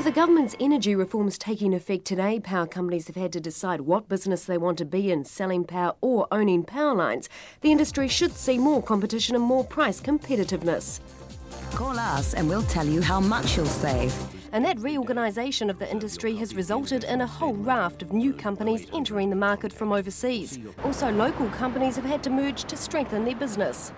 With 0.06 0.14
the 0.14 0.22
government's 0.22 0.56
energy 0.60 0.94
reforms 0.94 1.36
taking 1.36 1.74
effect 1.74 2.06
today, 2.06 2.40
power 2.40 2.68
companies 2.68 3.08
have 3.08 3.16
had 3.16 3.34
to 3.34 3.40
decide 3.40 3.82
what 3.82 4.08
business 4.08 4.46
they 4.46 4.56
want 4.56 4.78
to 4.78 4.86
be 4.86 5.10
in, 5.10 5.26
selling 5.26 5.64
power 5.64 5.96
or 6.00 6.28
owning 6.32 6.64
power 6.64 6.94
lines. 6.94 7.28
The 7.62 7.72
industry 7.72 8.08
should 8.08 8.34
see 8.34 8.60
more 8.60 8.84
competition 8.84 9.36
and 9.36 9.44
more 9.44 9.64
price 9.64 10.00
competitiveness. 10.00 11.00
Call 11.72 11.98
us 11.98 12.36
and 12.36 12.48
we'll 12.48 12.62
tell 12.62 12.86
you 12.86 13.02
how 13.02 13.20
much 13.20 13.58
you'll 13.58 13.66
save. 13.66 14.16
And 14.52 14.64
that 14.64 14.78
reorganisation 14.78 15.72
of 15.72 15.80
the 15.80 15.90
industry 15.90 16.36
has 16.36 16.54
resulted 16.54 17.04
in 17.06 17.22
a 17.22 17.28
whole 17.28 17.56
raft 17.56 18.04
of 18.04 18.14
new 18.14 18.32
companies 18.32 18.86
entering 18.94 19.32
the 19.32 19.36
market 19.36 19.74
from 19.74 19.92
overseas. 19.92 20.60
Also, 20.84 21.12
local 21.12 21.50
companies 21.50 21.96
have 21.96 22.06
had 22.06 22.22
to 22.22 22.30
merge 22.30 22.66
to 22.66 22.78
strengthen 22.78 23.26
their 23.26 23.36
business. 23.36 23.92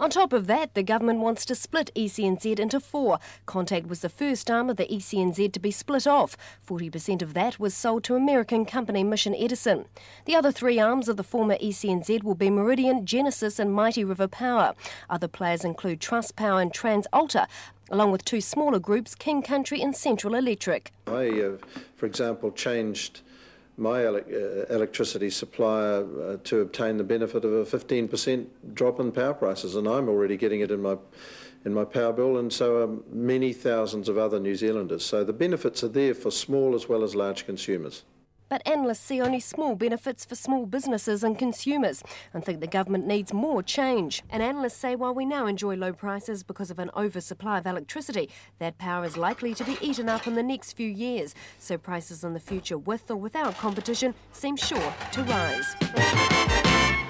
On 0.00 0.10
top 0.10 0.32
of 0.32 0.48
that, 0.48 0.74
the 0.74 0.82
government 0.82 1.20
wants 1.20 1.44
to 1.46 1.54
split 1.54 1.90
ECNZ 1.94 2.58
into 2.58 2.80
four. 2.80 3.20
Contact 3.46 3.86
was 3.86 4.00
the 4.00 4.08
first 4.08 4.50
arm 4.50 4.68
of 4.68 4.76
the 4.76 4.86
ECNZ 4.86 5.52
to 5.52 5.60
be 5.60 5.70
split 5.70 6.04
off. 6.04 6.36
40% 6.66 7.22
of 7.22 7.32
that 7.34 7.60
was 7.60 7.74
sold 7.74 8.02
to 8.04 8.16
American 8.16 8.64
company 8.64 9.04
Mission 9.04 9.36
Edison. 9.36 9.84
The 10.24 10.34
other 10.34 10.50
three 10.50 10.80
arms 10.80 11.08
of 11.08 11.16
the 11.16 11.22
former 11.22 11.56
ECNZ 11.58 12.24
will 12.24 12.34
be 12.34 12.50
Meridian, 12.50 13.06
Genesis, 13.06 13.60
and 13.60 13.72
Mighty 13.72 14.02
River 14.02 14.26
Power. 14.26 14.74
Other 15.08 15.28
players 15.28 15.64
include 15.64 16.00
Trust 16.00 16.34
Power 16.34 16.60
and 16.60 16.72
TransAlta, 16.72 17.46
along 17.88 18.10
with 18.10 18.24
two 18.24 18.40
smaller 18.40 18.80
groups, 18.80 19.14
King 19.14 19.42
Country 19.42 19.80
and 19.80 19.94
Central 19.94 20.34
Electric. 20.34 20.92
I, 21.06 21.28
uh, 21.40 21.56
for 21.96 22.06
example, 22.06 22.50
changed 22.50 23.20
my 23.76 24.04
ele- 24.04 24.16
uh, 24.16 24.74
electricity 24.74 25.30
supplier 25.30 26.04
uh, 26.04 26.36
to 26.44 26.60
obtain 26.60 26.96
the 26.96 27.04
benefit 27.04 27.44
of 27.44 27.52
a 27.52 27.64
15% 27.64 28.46
drop 28.74 29.00
in 29.00 29.10
power 29.10 29.34
prices, 29.34 29.74
and 29.74 29.88
I'm 29.88 30.08
already 30.08 30.36
getting 30.36 30.60
it 30.60 30.70
in 30.70 30.80
my 30.80 30.96
in 31.64 31.72
my 31.72 31.84
power 31.84 32.12
bill, 32.12 32.36
and 32.36 32.52
so 32.52 32.82
are 32.82 33.14
many 33.14 33.52
thousands 33.54 34.10
of 34.10 34.18
other 34.18 34.38
New 34.38 34.54
Zealanders. 34.54 35.02
So 35.02 35.24
the 35.24 35.32
benefits 35.32 35.82
are 35.82 35.88
there 35.88 36.14
for 36.14 36.30
small 36.30 36.74
as 36.74 36.90
well 36.90 37.02
as 37.02 37.14
large 37.14 37.46
consumers. 37.46 38.04
But 38.48 38.66
analysts 38.66 39.00
see 39.00 39.20
only 39.20 39.40
small 39.40 39.74
benefits 39.74 40.24
for 40.24 40.34
small 40.34 40.66
businesses 40.66 41.24
and 41.24 41.38
consumers 41.38 42.02
and 42.32 42.44
think 42.44 42.60
the 42.60 42.66
government 42.66 43.06
needs 43.06 43.32
more 43.32 43.62
change. 43.62 44.22
And 44.30 44.42
analysts 44.42 44.76
say 44.76 44.94
while 44.94 45.14
we 45.14 45.24
now 45.24 45.46
enjoy 45.46 45.76
low 45.76 45.92
prices 45.92 46.42
because 46.42 46.70
of 46.70 46.78
an 46.78 46.90
oversupply 46.96 47.58
of 47.58 47.66
electricity, 47.66 48.28
that 48.58 48.78
power 48.78 49.04
is 49.04 49.16
likely 49.16 49.54
to 49.54 49.64
be 49.64 49.78
eaten 49.80 50.08
up 50.08 50.26
in 50.26 50.34
the 50.34 50.42
next 50.42 50.72
few 50.72 50.88
years. 50.88 51.34
So 51.58 51.78
prices 51.78 52.24
in 52.24 52.34
the 52.34 52.40
future, 52.40 52.78
with 52.78 53.10
or 53.10 53.16
without 53.16 53.56
competition, 53.56 54.14
seem 54.32 54.56
sure 54.56 54.94
to 55.12 55.22
rise. 55.22 55.74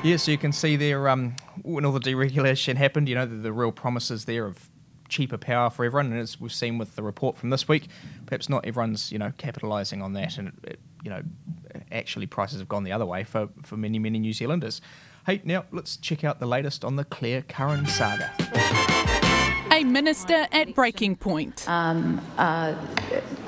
Yeah, 0.02 0.16
so 0.18 0.30
you 0.30 0.38
can 0.38 0.52
see 0.52 0.76
there 0.76 1.08
um, 1.08 1.34
when 1.62 1.84
all 1.84 1.92
the 1.92 2.00
deregulation 2.00 2.76
happened, 2.76 3.08
you 3.08 3.14
know, 3.14 3.24
the, 3.24 3.36
the 3.36 3.52
real 3.52 3.72
promises 3.72 4.26
there 4.26 4.44
of 4.44 4.68
cheaper 5.08 5.38
power 5.38 5.70
for 5.70 5.84
everyone. 5.84 6.12
And 6.12 6.20
as 6.20 6.40
we've 6.40 6.52
seen 6.52 6.78
with 6.78 6.96
the 6.96 7.02
report 7.02 7.36
from 7.36 7.50
this 7.50 7.68
week, 7.68 7.88
perhaps 8.26 8.48
not 8.48 8.64
everyone's 8.66 9.12
you 9.12 9.18
know 9.18 9.32
capitalising 9.38 10.02
on 10.02 10.12
that, 10.14 10.38
and 10.38 10.48
it, 10.48 10.72
it, 10.72 10.80
you 11.04 11.10
know 11.10 11.22
actually 11.92 12.26
prices 12.26 12.58
have 12.58 12.68
gone 12.68 12.82
the 12.82 12.92
other 12.92 13.06
way 13.06 13.22
for 13.22 13.48
for 13.62 13.76
many 13.76 13.98
many 13.98 14.18
New 14.18 14.32
Zealanders. 14.32 14.80
Hey, 15.26 15.40
now 15.44 15.64
let's 15.70 15.96
check 15.96 16.24
out 16.24 16.40
the 16.40 16.46
latest 16.46 16.84
on 16.84 16.96
the 16.96 17.04
Claire 17.04 17.42
Curran 17.42 17.86
saga. 17.86 18.30
A 19.72 19.82
minister 19.82 20.46
at 20.52 20.74
breaking 20.74 21.16
point. 21.16 21.68
Um, 21.68 22.20
uh, 22.38 22.74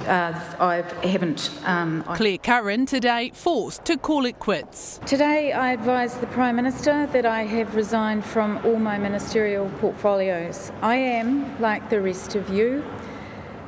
uh, 0.07 0.57
I 0.59 0.83
haven't. 1.07 1.51
Um, 1.65 2.03
Claire 2.15 2.39
Curran 2.39 2.87
today 2.87 3.31
forced 3.33 3.85
to 3.85 3.97
call 3.97 4.25
it 4.25 4.39
quits. 4.39 4.99
Today, 5.07 5.53
I 5.53 5.73
advised 5.73 6.21
the 6.21 6.27
Prime 6.29 6.57
Minister 6.57 7.07
that 7.13 7.27
I 7.27 7.45
have 7.45 7.77
resigned 7.77 8.25
from 8.25 8.59
all 8.65 8.77
my 8.77 8.99
ministerial 8.99 9.69
portfolios. 9.79 10.73
I 10.83 10.97
am, 10.97 11.61
like 11.61 11.91
the 11.91 12.01
rest 12.01 12.35
of 12.35 12.49
you, 12.49 12.85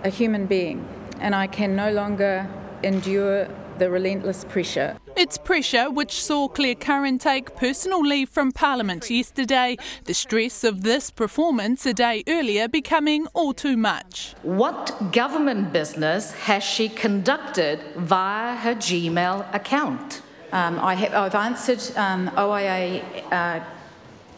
a 0.03 0.09
human 0.09 0.47
being, 0.47 0.85
and 1.21 1.35
I 1.35 1.47
can 1.47 1.77
no 1.77 1.93
longer 1.93 2.49
endure 2.83 3.49
the 3.79 3.91
relentless 3.91 4.45
pressure. 4.45 4.99
It's 5.17 5.39
pressure 5.39 5.91
which 5.91 6.23
saw 6.23 6.49
Claire 6.49 6.75
Curran 6.75 7.19
take 7.19 7.57
personal 7.57 8.01
leave 8.01 8.29
from 8.29 8.53
Parliament 8.53 9.11
yesterday, 9.11 9.77
the 10.05 10.15
stress 10.15 10.65
of 10.65 10.83
this 10.83 11.11
performance 11.11 11.87
a 11.87 11.95
day 11.95 12.23
earlier 12.29 12.69
becoming 12.69 13.27
all 13.35 13.53
too 13.53 13.77
much. 13.77 14.35
What 14.43 15.13
government 15.13 15.73
business 15.73 16.33
has 16.33 16.63
she 16.63 16.89
conducted 16.89 17.81
via 17.97 18.57
her 18.57 18.75
Gmail 18.75 19.55
account? 19.55 20.23
Um, 20.53 20.79
I 20.79 20.95
have, 20.95 21.15
I've 21.15 21.35
answered 21.35 21.83
um, 21.97 22.31
OIA. 22.37 23.03
Uh, 23.31 23.61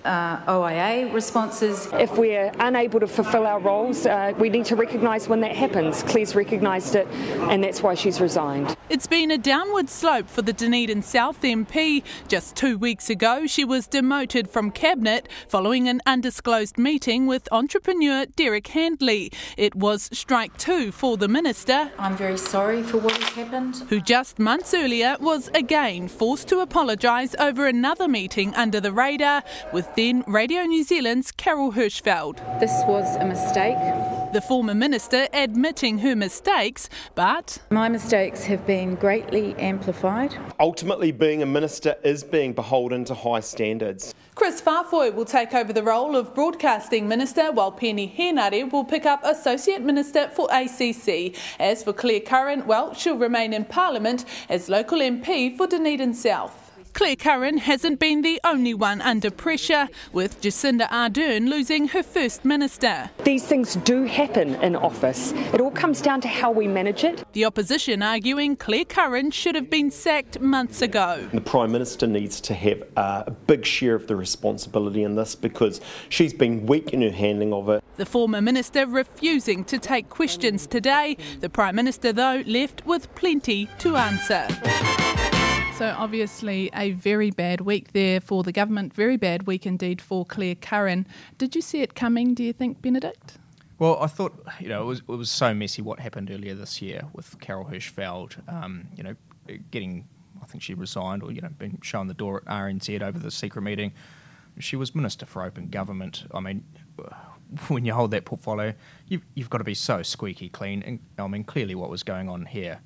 uh, 0.05 0.41
OIA 0.49 1.13
responses. 1.13 1.89
If 1.93 2.17
we're 2.17 2.53
unable 2.59 3.01
to 3.01 3.07
fulfil 3.07 3.47
our 3.47 3.61
roles, 3.61 4.07
uh, 4.07 4.33
we 4.39 4.49
need 4.49 4.65
to 4.67 4.77
recognise 4.77 5.29
when 5.29 5.41
that 5.41 5.55
happens. 5.55 6.03
Claire's 6.03 6.35
recognised 6.35 6.95
it, 6.95 7.07
and 7.51 7.63
that's 7.63 7.83
why 7.83 7.95
she's 7.95 8.21
resigned. 8.21 8.77
It's 8.89 9.07
been 9.07 9.31
a 9.31 9.39
downward 9.39 9.89
slope 9.89 10.29
for 10.29 10.43
the 10.43 10.53
Dunedin 10.53 11.03
South 11.03 11.43
MP. 11.43 12.03
Just 12.29 12.57
two 12.57 12.79
weeks 12.79 13.11
ago, 13.11 13.47
she 13.47 13.65
was 13.65 13.87
demoted 13.87 14.49
from 14.49 14.71
Cabinet 14.71 15.29
following 15.49 15.89
an 15.89 16.01
undisclosed 16.07 16.79
meeting 16.79 17.27
with 17.27 17.49
entrepreneur 17.53 18.27
Derek 18.27 18.69
Handley. 18.69 19.31
It 19.57 19.75
was 19.75 20.09
strike 20.13 20.57
two 20.59 20.93
for 20.93 21.17
the 21.17 21.29
minister. 21.29 21.91
I'm 21.99 22.17
very 22.17 22.39
sorry 22.39 22.83
for 22.83 22.99
what 22.99 23.13
has 23.13 23.31
happened. 23.31 23.77
Who 23.89 24.01
just 24.01 24.39
months 24.39 24.75
earlier 24.75 25.17
was 25.21 25.49
again 25.55 26.09
forced 26.09 26.49
to 26.49 26.61
apologise 26.61 27.35
over 27.39 27.67
another 27.67 28.09
meeting 28.09 28.55
under 28.55 28.81
the 28.81 28.93
radar 28.93 29.43
with 29.73 29.90
then 29.97 30.23
Radio 30.27 30.63
New 30.63 30.85
Zealand's 30.85 31.33
Carol 31.33 31.73
Hirschfeld. 31.73 32.37
This 32.61 32.83
was 32.87 33.17
a 33.17 33.25
mistake. 33.25 33.77
The 34.33 34.41
former 34.41 34.75
minister 34.75 35.27
admitting 35.33 35.99
her 35.99 36.15
mistakes, 36.15 36.89
but. 37.17 37.59
My 37.71 37.89
mistakes 37.89 38.45
have 38.45 38.65
been 38.65 38.95
greatly 38.95 39.57
amplified. 39.57 40.37
Ultimately, 40.61 41.11
being 41.11 41.43
a 41.43 41.47
minister 41.47 41.97
is 42.05 42.23
being 42.23 42.53
beholden 42.53 43.05
to 43.07 43.15
high 43.15 43.41
standards. 43.41 44.15
Kris 44.37 44.63
Faafoi 44.63 45.13
will 45.13 45.25
take 45.25 45.53
over 45.53 45.73
the 45.73 45.83
role 45.83 46.15
of 46.15 46.33
Broadcasting 46.33 47.09
Minister, 47.09 47.51
while 47.51 47.73
Peeni 47.73 48.15
Henare 48.15 48.71
will 48.71 48.85
pick 48.85 49.05
up 49.05 49.21
Associate 49.25 49.83
Minister 49.83 50.29
for 50.29 50.49
ACC. 50.53 51.37
As 51.59 51.83
for 51.83 51.93
Claire 51.93 52.21
Curran, 52.21 52.67
well, 52.67 52.95
she'll 52.95 53.19
remain 53.19 53.53
in 53.53 53.65
Parliament 53.65 54.25
as 54.49 54.69
local 54.69 55.01
MP 55.01 55.57
for 55.57 55.67
Dunedin 55.67 56.15
South. 56.15 56.60
Claire 56.93 57.17
Curran 57.17 57.59
hasn't 57.59 57.99
been 57.99 58.23
the 58.23 58.41
only 58.45 58.75
one 58.75 59.01
under 59.01 59.31
pressure, 59.31 59.89
with 60.13 60.41
Jacinda 60.41 60.89
Ardern 60.89 61.49
losing 61.49 61.89
her 61.89 62.03
first 62.03 62.45
minister. 62.45 63.11
These 63.25 63.47
things 63.47 63.77
do 63.77 64.05
happen 64.05 64.57
in 64.57 64.77
office. 64.77 65.33
It 65.33 65.61
all 65.61 65.71
comes 65.71 66.01
down 66.01 66.21
to 66.23 66.29
how 66.29 66.51
we 66.51 66.67
manage 66.67 67.05
it. 67.05 67.25
The 67.33 67.45
opposition 67.45 68.03
arguing 68.03 68.57
Claire 68.57 68.85
Curran 68.85 69.31
should 69.31 69.55
have 69.55 69.71
been 69.71 69.91
sacked 69.91 70.41
months 70.41 70.83
ago. 70.83 71.29
The 71.33 71.41
Prime 71.41 71.73
Minister 71.73 72.07
needs 72.07 72.41
to 72.43 72.55
have 72.55 72.83
a 72.97 73.31
big 73.31 73.65
share 73.65 73.95
of 73.95 74.07
the 74.07 74.17
responsibility 74.17 75.03
in 75.03 75.15
this 75.17 75.35
because 75.35 75.81
she's 76.09 76.35
been 76.35 76.67
weak 76.67 76.93
in 76.93 77.03
her 77.03 77.11
handling 77.11 77.53
of 77.53 77.69
it. 77.69 77.83
The 77.97 78.07
former 78.07 78.41
minister 78.41 78.87
refusing 78.87 79.65
to 79.65 79.79
take 79.79 80.09
questions 80.09 80.67
today. 80.67 81.17
The 81.41 81.51
Prime 81.51 81.77
Minister, 81.77 82.13
though, 82.13 82.43
left 82.47 82.87
with 82.87 83.15
plenty 83.15 83.69
to 83.79 83.97
answer. 83.97 84.47
So, 85.81 85.95
obviously, 85.97 86.69
a 86.75 86.91
very 86.91 87.31
bad 87.31 87.63
week 87.63 87.95
there 87.95 88.21
for 88.21 88.43
the 88.43 88.53
government, 88.53 88.93
very 88.93 89.17
bad 89.17 89.47
week 89.47 89.65
indeed 89.65 90.03
for 90.03 90.27
Claire 90.27 90.55
Curran. 90.55 91.07
Did 91.39 91.55
you 91.55 91.63
see 91.63 91.81
it 91.81 91.95
coming, 91.95 92.35
do 92.35 92.45
you 92.45 92.53
think, 92.53 92.83
Benedict? 92.83 93.39
Well, 93.79 93.97
I 93.99 94.07
thought, 94.07 94.45
you 94.61 94.69
know, 94.69 94.83
it 94.83 94.85
was, 94.85 94.99
it 94.99 95.09
was 95.09 95.31
so 95.31 95.55
messy 95.55 95.81
what 95.81 95.99
happened 95.99 96.31
earlier 96.31 96.55
this 96.55 96.83
year 96.83 97.05
with 97.15 97.41
Carol 97.41 97.65
Hirschfeld, 97.65 98.47
um, 98.47 98.89
you 98.95 99.03
know, 99.03 99.17
getting, 99.71 100.07
I 100.43 100.45
think 100.45 100.63
she 100.63 100.75
resigned 100.75 101.23
or, 101.23 101.33
you 101.33 101.41
know, 101.41 101.49
being 101.59 101.79
shown 101.83 102.09
the 102.09 102.15
door 102.15 102.43
at 102.43 102.45
RNZ 102.45 103.01
over 103.01 103.19
the 103.19 103.31
secret 103.31 103.63
meeting. 103.63 103.95
She 104.59 104.77
was 104.77 104.95
Minister 104.95 105.25
for 105.25 105.43
Open 105.43 105.71
Government. 105.71 106.25
I 106.35 106.41
mean, 106.41 106.63
when 107.69 107.87
you 107.87 107.95
hold 107.95 108.11
that 108.11 108.27
portfolio, 108.27 108.75
you've, 109.09 109.25
you've 109.35 109.49
got 109.49 109.59
to 109.59 109.65
be 109.65 109.75
so 109.75 110.03
squeaky 110.03 110.51
clean. 110.51 110.83
And 110.83 111.01
I 111.19 111.27
mean, 111.27 111.43
clearly 111.43 111.75
what 111.75 111.89
was 111.89 112.03
going 112.03 112.29
on 112.29 112.45
here 112.45 112.83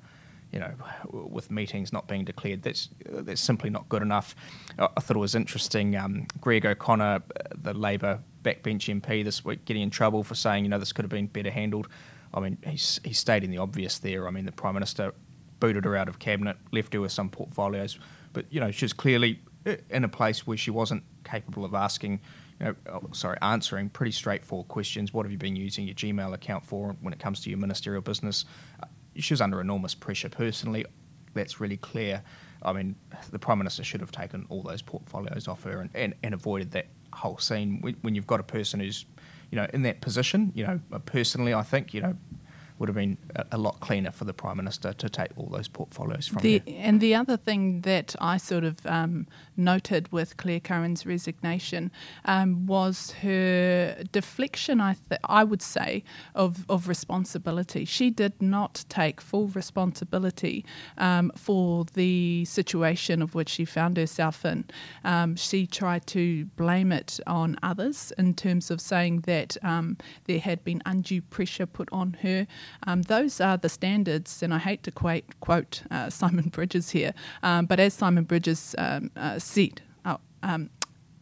you 0.55 0.61
know, 0.61 0.73
with 1.11 1.51
meetings 1.51 1.91
not 1.91 2.07
being 2.07 2.23
declared, 2.23 2.63
that's 2.63 2.89
that's 3.05 3.41
simply 3.41 3.69
not 3.69 3.89
good 3.89 4.01
enough. 4.01 4.35
I 4.79 4.87
thought 5.01 5.17
it 5.17 5.19
was 5.19 5.35
interesting. 5.35 5.97
Um, 5.97 6.27
Greg 6.39 6.65
O'Connor, 6.65 7.23
the 7.61 7.73
Labor 7.73 8.21
backbench 8.41 9.01
MP 9.01 9.23
this 9.23 9.43
week, 9.43 9.65
getting 9.65 9.83
in 9.83 9.89
trouble 9.89 10.23
for 10.23 10.33
saying, 10.33 10.63
you 10.63 10.69
know, 10.69 10.79
this 10.79 10.93
could 10.93 11.03
have 11.03 11.09
been 11.09 11.27
better 11.27 11.51
handled. 11.51 11.89
I 12.33 12.39
mean, 12.39 12.57
he's 12.65 13.01
he's 13.03 13.19
stating 13.19 13.51
the 13.51 13.57
obvious 13.57 13.99
there. 13.99 14.29
I 14.29 14.31
mean, 14.31 14.45
the 14.45 14.53
Prime 14.53 14.75
Minister 14.75 15.13
booted 15.59 15.83
her 15.83 15.97
out 15.97 16.07
of 16.07 16.19
cabinet, 16.19 16.55
left 16.71 16.93
her 16.93 17.01
with 17.01 17.11
some 17.11 17.29
portfolios, 17.29 17.99
but 18.31 18.45
you 18.49 18.61
know, 18.61 18.71
she's 18.71 18.93
clearly 18.93 19.41
in 19.89 20.05
a 20.05 20.09
place 20.09 20.47
where 20.47 20.57
she 20.57 20.71
wasn't 20.71 21.03
capable 21.25 21.65
of 21.65 21.73
asking. 21.73 22.21
You 22.61 22.67
know, 22.67 22.75
oh, 22.93 23.01
sorry, 23.11 23.37
answering 23.41 23.89
pretty 23.89 24.13
straightforward 24.13 24.69
questions. 24.69 25.13
What 25.13 25.25
have 25.25 25.31
you 25.33 25.37
been 25.37 25.57
using 25.57 25.85
your 25.85 25.95
Gmail 25.95 26.33
account 26.33 26.63
for 26.63 26.95
when 27.01 27.11
it 27.11 27.19
comes 27.19 27.41
to 27.41 27.49
your 27.49 27.59
ministerial 27.59 28.01
business? 28.01 28.45
She 29.17 29.33
was 29.33 29.41
under 29.41 29.61
enormous 29.61 29.95
pressure 29.95 30.29
personally. 30.29 30.85
That's 31.33 31.59
really 31.59 31.77
clear. 31.77 32.23
I 32.61 32.73
mean, 32.73 32.95
the 33.31 33.39
Prime 33.39 33.57
Minister 33.57 33.83
should 33.83 34.01
have 34.01 34.11
taken 34.11 34.45
all 34.49 34.63
those 34.63 34.81
portfolios 34.81 35.47
off 35.47 35.63
her 35.63 35.81
and, 35.81 35.89
and, 35.93 36.15
and 36.23 36.33
avoided 36.33 36.71
that 36.71 36.87
whole 37.13 37.37
scene. 37.37 37.81
When, 38.01 38.15
you've 38.15 38.27
got 38.27 38.39
a 38.39 38.43
person 38.43 38.79
who's, 38.79 39.05
you 39.51 39.55
know, 39.57 39.67
in 39.73 39.83
that 39.83 40.01
position, 40.01 40.51
you 40.55 40.65
know, 40.65 40.79
personally, 41.05 41.53
I 41.53 41.61
think, 41.61 41.93
you 41.93 42.01
know, 42.01 42.15
would 42.79 42.89
have 42.89 42.95
been 42.95 43.17
a, 43.35 43.45
a, 43.53 43.57
lot 43.57 43.79
cleaner 43.79 44.11
for 44.11 44.25
the 44.25 44.33
Prime 44.33 44.57
Minister 44.57 44.93
to 44.93 45.09
take 45.09 45.29
all 45.37 45.47
those 45.47 45.67
portfolios 45.67 46.27
from 46.27 46.41
the. 46.41 46.61
And 46.67 46.99
the 46.99 47.15
other 47.15 47.37
thing 47.37 47.81
that 47.81 48.15
I 48.19 48.37
sort 48.37 48.63
of 48.63 48.85
um, 48.85 49.27
noted 49.55 50.11
with 50.11 50.37
Claire 50.37 50.59
Curran's 50.59 51.05
resignation 51.05 51.91
um, 52.25 52.65
was 52.65 53.11
her 53.21 54.03
deflection, 54.11 54.81
I, 54.81 54.95
th- 55.09 55.21
I 55.23 55.43
would 55.43 55.61
say, 55.61 56.03
of, 56.33 56.65
of 56.69 56.87
responsibility. 56.87 57.85
She 57.85 58.09
did 58.09 58.41
not 58.41 58.85
take 58.89 59.21
full 59.21 59.47
responsibility 59.47 60.65
um, 60.97 61.31
for 61.35 61.85
the 61.93 62.45
situation 62.45 63.21
of 63.21 63.35
which 63.35 63.49
she 63.49 63.65
found 63.65 63.97
herself 63.97 64.43
in. 64.43 64.65
Um, 65.03 65.35
she 65.35 65.65
tried 65.65 66.07
to 66.07 66.45
blame 66.57 66.91
it 66.91 67.19
on 67.25 67.57
others 67.63 68.11
in 68.17 68.33
terms 68.33 68.69
of 68.69 68.81
saying 68.81 69.21
that 69.21 69.57
um, 69.63 69.97
there 70.25 70.39
had 70.39 70.63
been 70.63 70.81
undue 70.85 71.21
pressure 71.21 71.65
put 71.65 71.89
on 71.91 72.17
her. 72.21 72.47
Um, 72.87 73.03
those 73.03 73.41
are 73.41 73.57
the 73.57 73.69
standards, 73.69 74.43
and 74.43 74.53
I 74.53 74.59
hate 74.59 74.83
to 74.83 74.91
quote, 74.91 75.23
quote 75.39 75.83
uh, 75.91 76.09
Simon 76.09 76.49
Bridges 76.49 76.91
here, 76.91 77.13
um, 77.43 77.65
but 77.65 77.79
as 77.79 77.93
Simon 77.93 78.23
Bridges 78.23 78.75
um, 78.77 79.11
uh, 79.15 79.39
said, 79.39 79.81
um, 80.43 80.69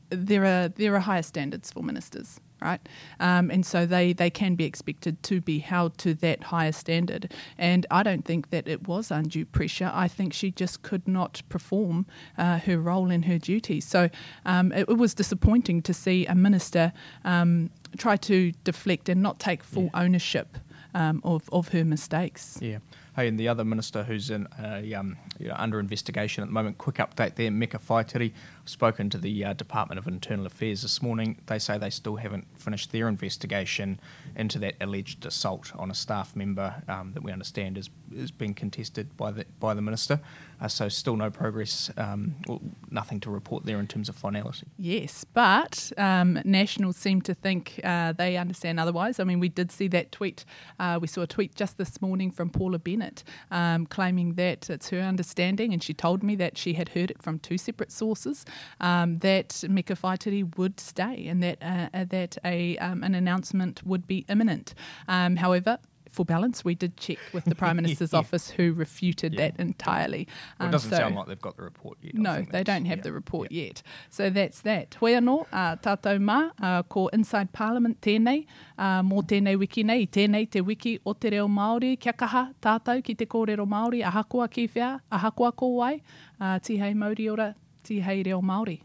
there 0.10 0.46
are 0.46 0.68
there 0.68 0.94
are 0.96 1.00
higher 1.00 1.24
standards 1.24 1.72
for 1.72 1.82
ministers 1.82 2.40
right? 2.62 2.88
Um, 3.20 3.52
and 3.52 3.66
so 3.66 3.86
they, 3.86 4.14
they 4.14 4.30
can 4.30 4.56
be 4.56 4.64
expected 4.64 5.22
to 5.24 5.42
be 5.42 5.60
held 5.60 5.98
to 5.98 6.14
that 6.16 6.44
higher 6.44 6.72
standard. 6.72 7.34
And 7.58 7.86
I 7.92 8.04
don't 8.04 8.24
think 8.24 8.52
that 8.52 8.70
it 8.70 8.88
was 8.88 9.12
undue 9.12 9.46
pressure. 9.46 9.92
I 9.94 10.08
think 10.08 10.32
she 10.32 10.50
just 10.50 10.82
could 10.82 11.06
not 11.06 11.42
perform 11.50 12.06
uh, 12.38 12.60
her 12.60 12.80
role 12.80 13.12
in 13.12 13.24
her 13.24 13.38
duties. 13.38 13.86
So 13.86 14.10
um, 14.46 14.72
it, 14.72 14.88
it, 14.88 14.98
was 14.98 15.14
disappointing 15.14 15.82
to 15.82 15.94
see 15.94 16.26
a 16.26 16.36
minister 16.36 16.94
um, 17.26 17.70
try 17.98 18.16
to 18.16 18.54
deflect 18.64 19.10
and 19.10 19.22
not 19.22 19.40
take 19.40 19.62
full 19.62 19.90
yeah. 19.94 20.02
ownership 20.02 20.58
um, 20.94 21.22
of, 21.24 21.50
of 21.52 21.70
her 21.70 21.84
mistakes. 21.84 22.58
Yeah. 22.62 22.80
Hey, 23.16 23.28
and 23.28 23.40
the 23.40 23.48
other 23.48 23.64
minister 23.64 24.04
who's 24.04 24.30
in, 24.30 24.48
uh, 24.60 24.82
um, 24.98 25.18
you 25.40 25.48
know, 25.48 25.56
under 25.58 25.80
investigation 25.80 26.42
at 26.42 26.48
the 26.48 26.54
moment, 26.54 26.78
quick 26.80 26.96
update 26.96 27.36
there, 27.36 27.52
Meka 27.52 27.80
Whaitiri, 27.80 28.34
spoken 28.66 29.10
to 29.10 29.18
the 29.18 29.46
uh, 29.46 29.54
Department 29.54 30.00
of 30.00 30.08
Internal 30.08 30.46
Affairs 30.46 30.82
this 30.82 31.02
morning. 31.02 31.42
They 31.48 31.60
say 31.60 31.78
they 31.78 31.90
still 31.90 32.16
haven't 32.16 32.48
finished 32.58 32.92
their 32.92 33.08
investigation 33.08 34.00
into 34.36 34.60
that 34.60 34.76
alleged 34.82 35.26
assault 35.26 35.72
on 35.76 35.92
a 35.92 35.94
staff 35.94 36.36
member 36.36 36.82
um, 36.88 37.14
that 37.14 37.24
we 37.24 37.32
understand 37.32 37.78
is, 37.78 37.90
is 38.16 38.32
being 38.32 38.54
contested 38.54 39.16
by 39.18 39.32
the, 39.32 39.46
by 39.60 39.74
the 39.74 39.82
minister. 39.82 40.20
Uh, 40.62 40.68
so 40.68 40.88
still 40.88 41.18
no 41.18 41.30
progress, 41.30 41.92
um, 41.98 42.36
well, 42.48 42.62
nothing 42.90 43.20
to 43.20 43.30
report 43.30 43.66
there 43.66 43.80
in 43.80 43.88
terms 43.88 44.08
of 44.08 44.16
finality. 44.16 44.66
Yes, 44.78 45.26
but 45.26 45.92
um, 45.98 46.40
Nationals 46.46 46.96
seem 46.96 47.22
to 47.24 47.34
think 47.34 47.82
uh, 47.84 48.14
they 48.14 48.38
understand 48.38 48.80
otherwise. 48.80 49.20
I 49.20 49.26
mean, 49.26 49.42
we 49.42 49.50
did 49.50 49.72
see 49.72 49.90
that 49.90 50.12
tweet. 50.14 50.46
Uh, 50.80 51.00
we 51.02 51.08
saw 51.08 51.22
a 51.22 51.28
tweet 51.28 51.56
just 51.56 51.78
this 51.78 52.02
morning 52.02 52.32
from 52.32 52.50
Paula 52.50 52.80
Bennett 52.80 53.24
um, 53.52 53.86
claiming 53.86 54.36
that 54.36 54.70
it's 54.70 54.90
her 54.90 55.02
understanding, 55.02 55.74
and 55.74 55.84
she 55.84 55.94
told 55.94 56.24
me 56.24 56.36
that 56.36 56.58
she 56.58 56.74
had 56.74 56.90
heard 56.90 57.12
it 57.12 57.22
from 57.22 57.40
two 57.40 57.58
separate 57.58 57.92
sources, 57.92 58.46
um, 58.82 59.20
that 59.20 59.50
Meka 59.68 59.96
Whaitiri 60.00 60.56
would 60.58 60.80
stay 60.80 61.28
and 61.28 61.42
that, 61.44 61.58
uh, 61.62 62.06
that 62.06 62.38
a, 62.46 62.78
um, 62.78 63.04
an 63.04 63.16
announcement 63.16 63.86
would 63.86 64.08
be 64.08 64.26
imminent. 64.30 64.74
Um, 65.08 65.36
however, 65.38 65.78
for 66.12 66.24
balance, 66.26 66.64
we 66.64 66.76
did 66.76 66.96
check 66.96 67.18
with 67.34 67.44
the 67.46 67.56
Prime 67.56 67.76
Minister's 67.82 68.14
Yeah. 68.14 68.20
office 68.20 68.52
who 68.52 68.72
refuted 68.74 69.36
that 69.38 69.60
entirely. 69.60 70.28
Well, 70.60 70.66
it 70.66 70.70
Um, 70.70 70.72
doesn't 70.72 70.92
so- 70.92 70.98
sound 70.98 71.16
like 71.16 71.26
they've 71.28 71.42
got 71.42 71.58
the 71.58 71.64
report 71.64 71.98
yet. 72.04 72.14
No, 72.14 72.44
they 72.52 72.64
don't 72.64 72.86
have 72.86 73.02
the 73.02 73.12
report 73.12 73.52
yet. 73.52 73.82
So 74.12 74.30
that's 74.30 74.62
that. 74.62 74.94
Hoi 75.00 75.14
anō, 75.14 75.48
uh, 75.52 75.76
tātou 75.78 76.20
mā, 76.20 76.52
uh, 76.62 76.84
ko 76.84 77.08
Inside 77.08 77.52
Parliament 77.52 78.00
tēnei, 78.02 78.46
uh, 78.78 79.02
mō 79.02 79.24
tēnei 79.26 79.58
wiki 79.58 79.82
nei, 79.84 80.06
tēnei 80.06 80.48
te 80.52 80.62
wiki 80.62 81.00
o 81.04 81.14
te 81.14 81.32
reo 81.32 81.48
Māori, 81.48 82.00
kia 82.00 82.14
kaha 82.14 82.54
tātou 82.62 83.04
ki 83.04 83.16
te 83.16 83.26
kōrero 83.26 83.66
Māori, 83.68 84.04
ahakoa 84.04 84.48
ki 84.52 84.68
whia, 84.76 85.02
ahakoa 85.12 85.56
ko 85.56 85.68
wai, 85.78 85.96
uh, 86.40 86.60
tihei 86.60 86.94
mauri 86.96 87.28
ora, 87.28 87.56
Māori. 87.84 88.82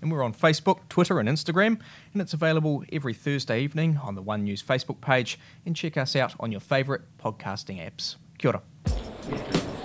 And 0.00 0.12
we're 0.12 0.22
on 0.22 0.32
Facebook, 0.32 0.80
Twitter, 0.88 1.18
and 1.18 1.28
Instagram, 1.28 1.80
and 2.12 2.22
it's 2.22 2.32
available 2.32 2.84
every 2.92 3.14
Thursday 3.14 3.62
evening 3.62 3.98
on 4.02 4.14
the 4.14 4.22
One 4.22 4.44
News 4.44 4.62
Facebook 4.62 5.00
page. 5.00 5.38
And 5.66 5.74
check 5.74 5.96
us 5.96 6.14
out 6.14 6.34
on 6.38 6.52
your 6.52 6.60
favourite 6.60 7.02
podcasting 7.18 7.84
apps. 7.84 8.16
Kia 8.38 8.52
ora. 8.52 9.77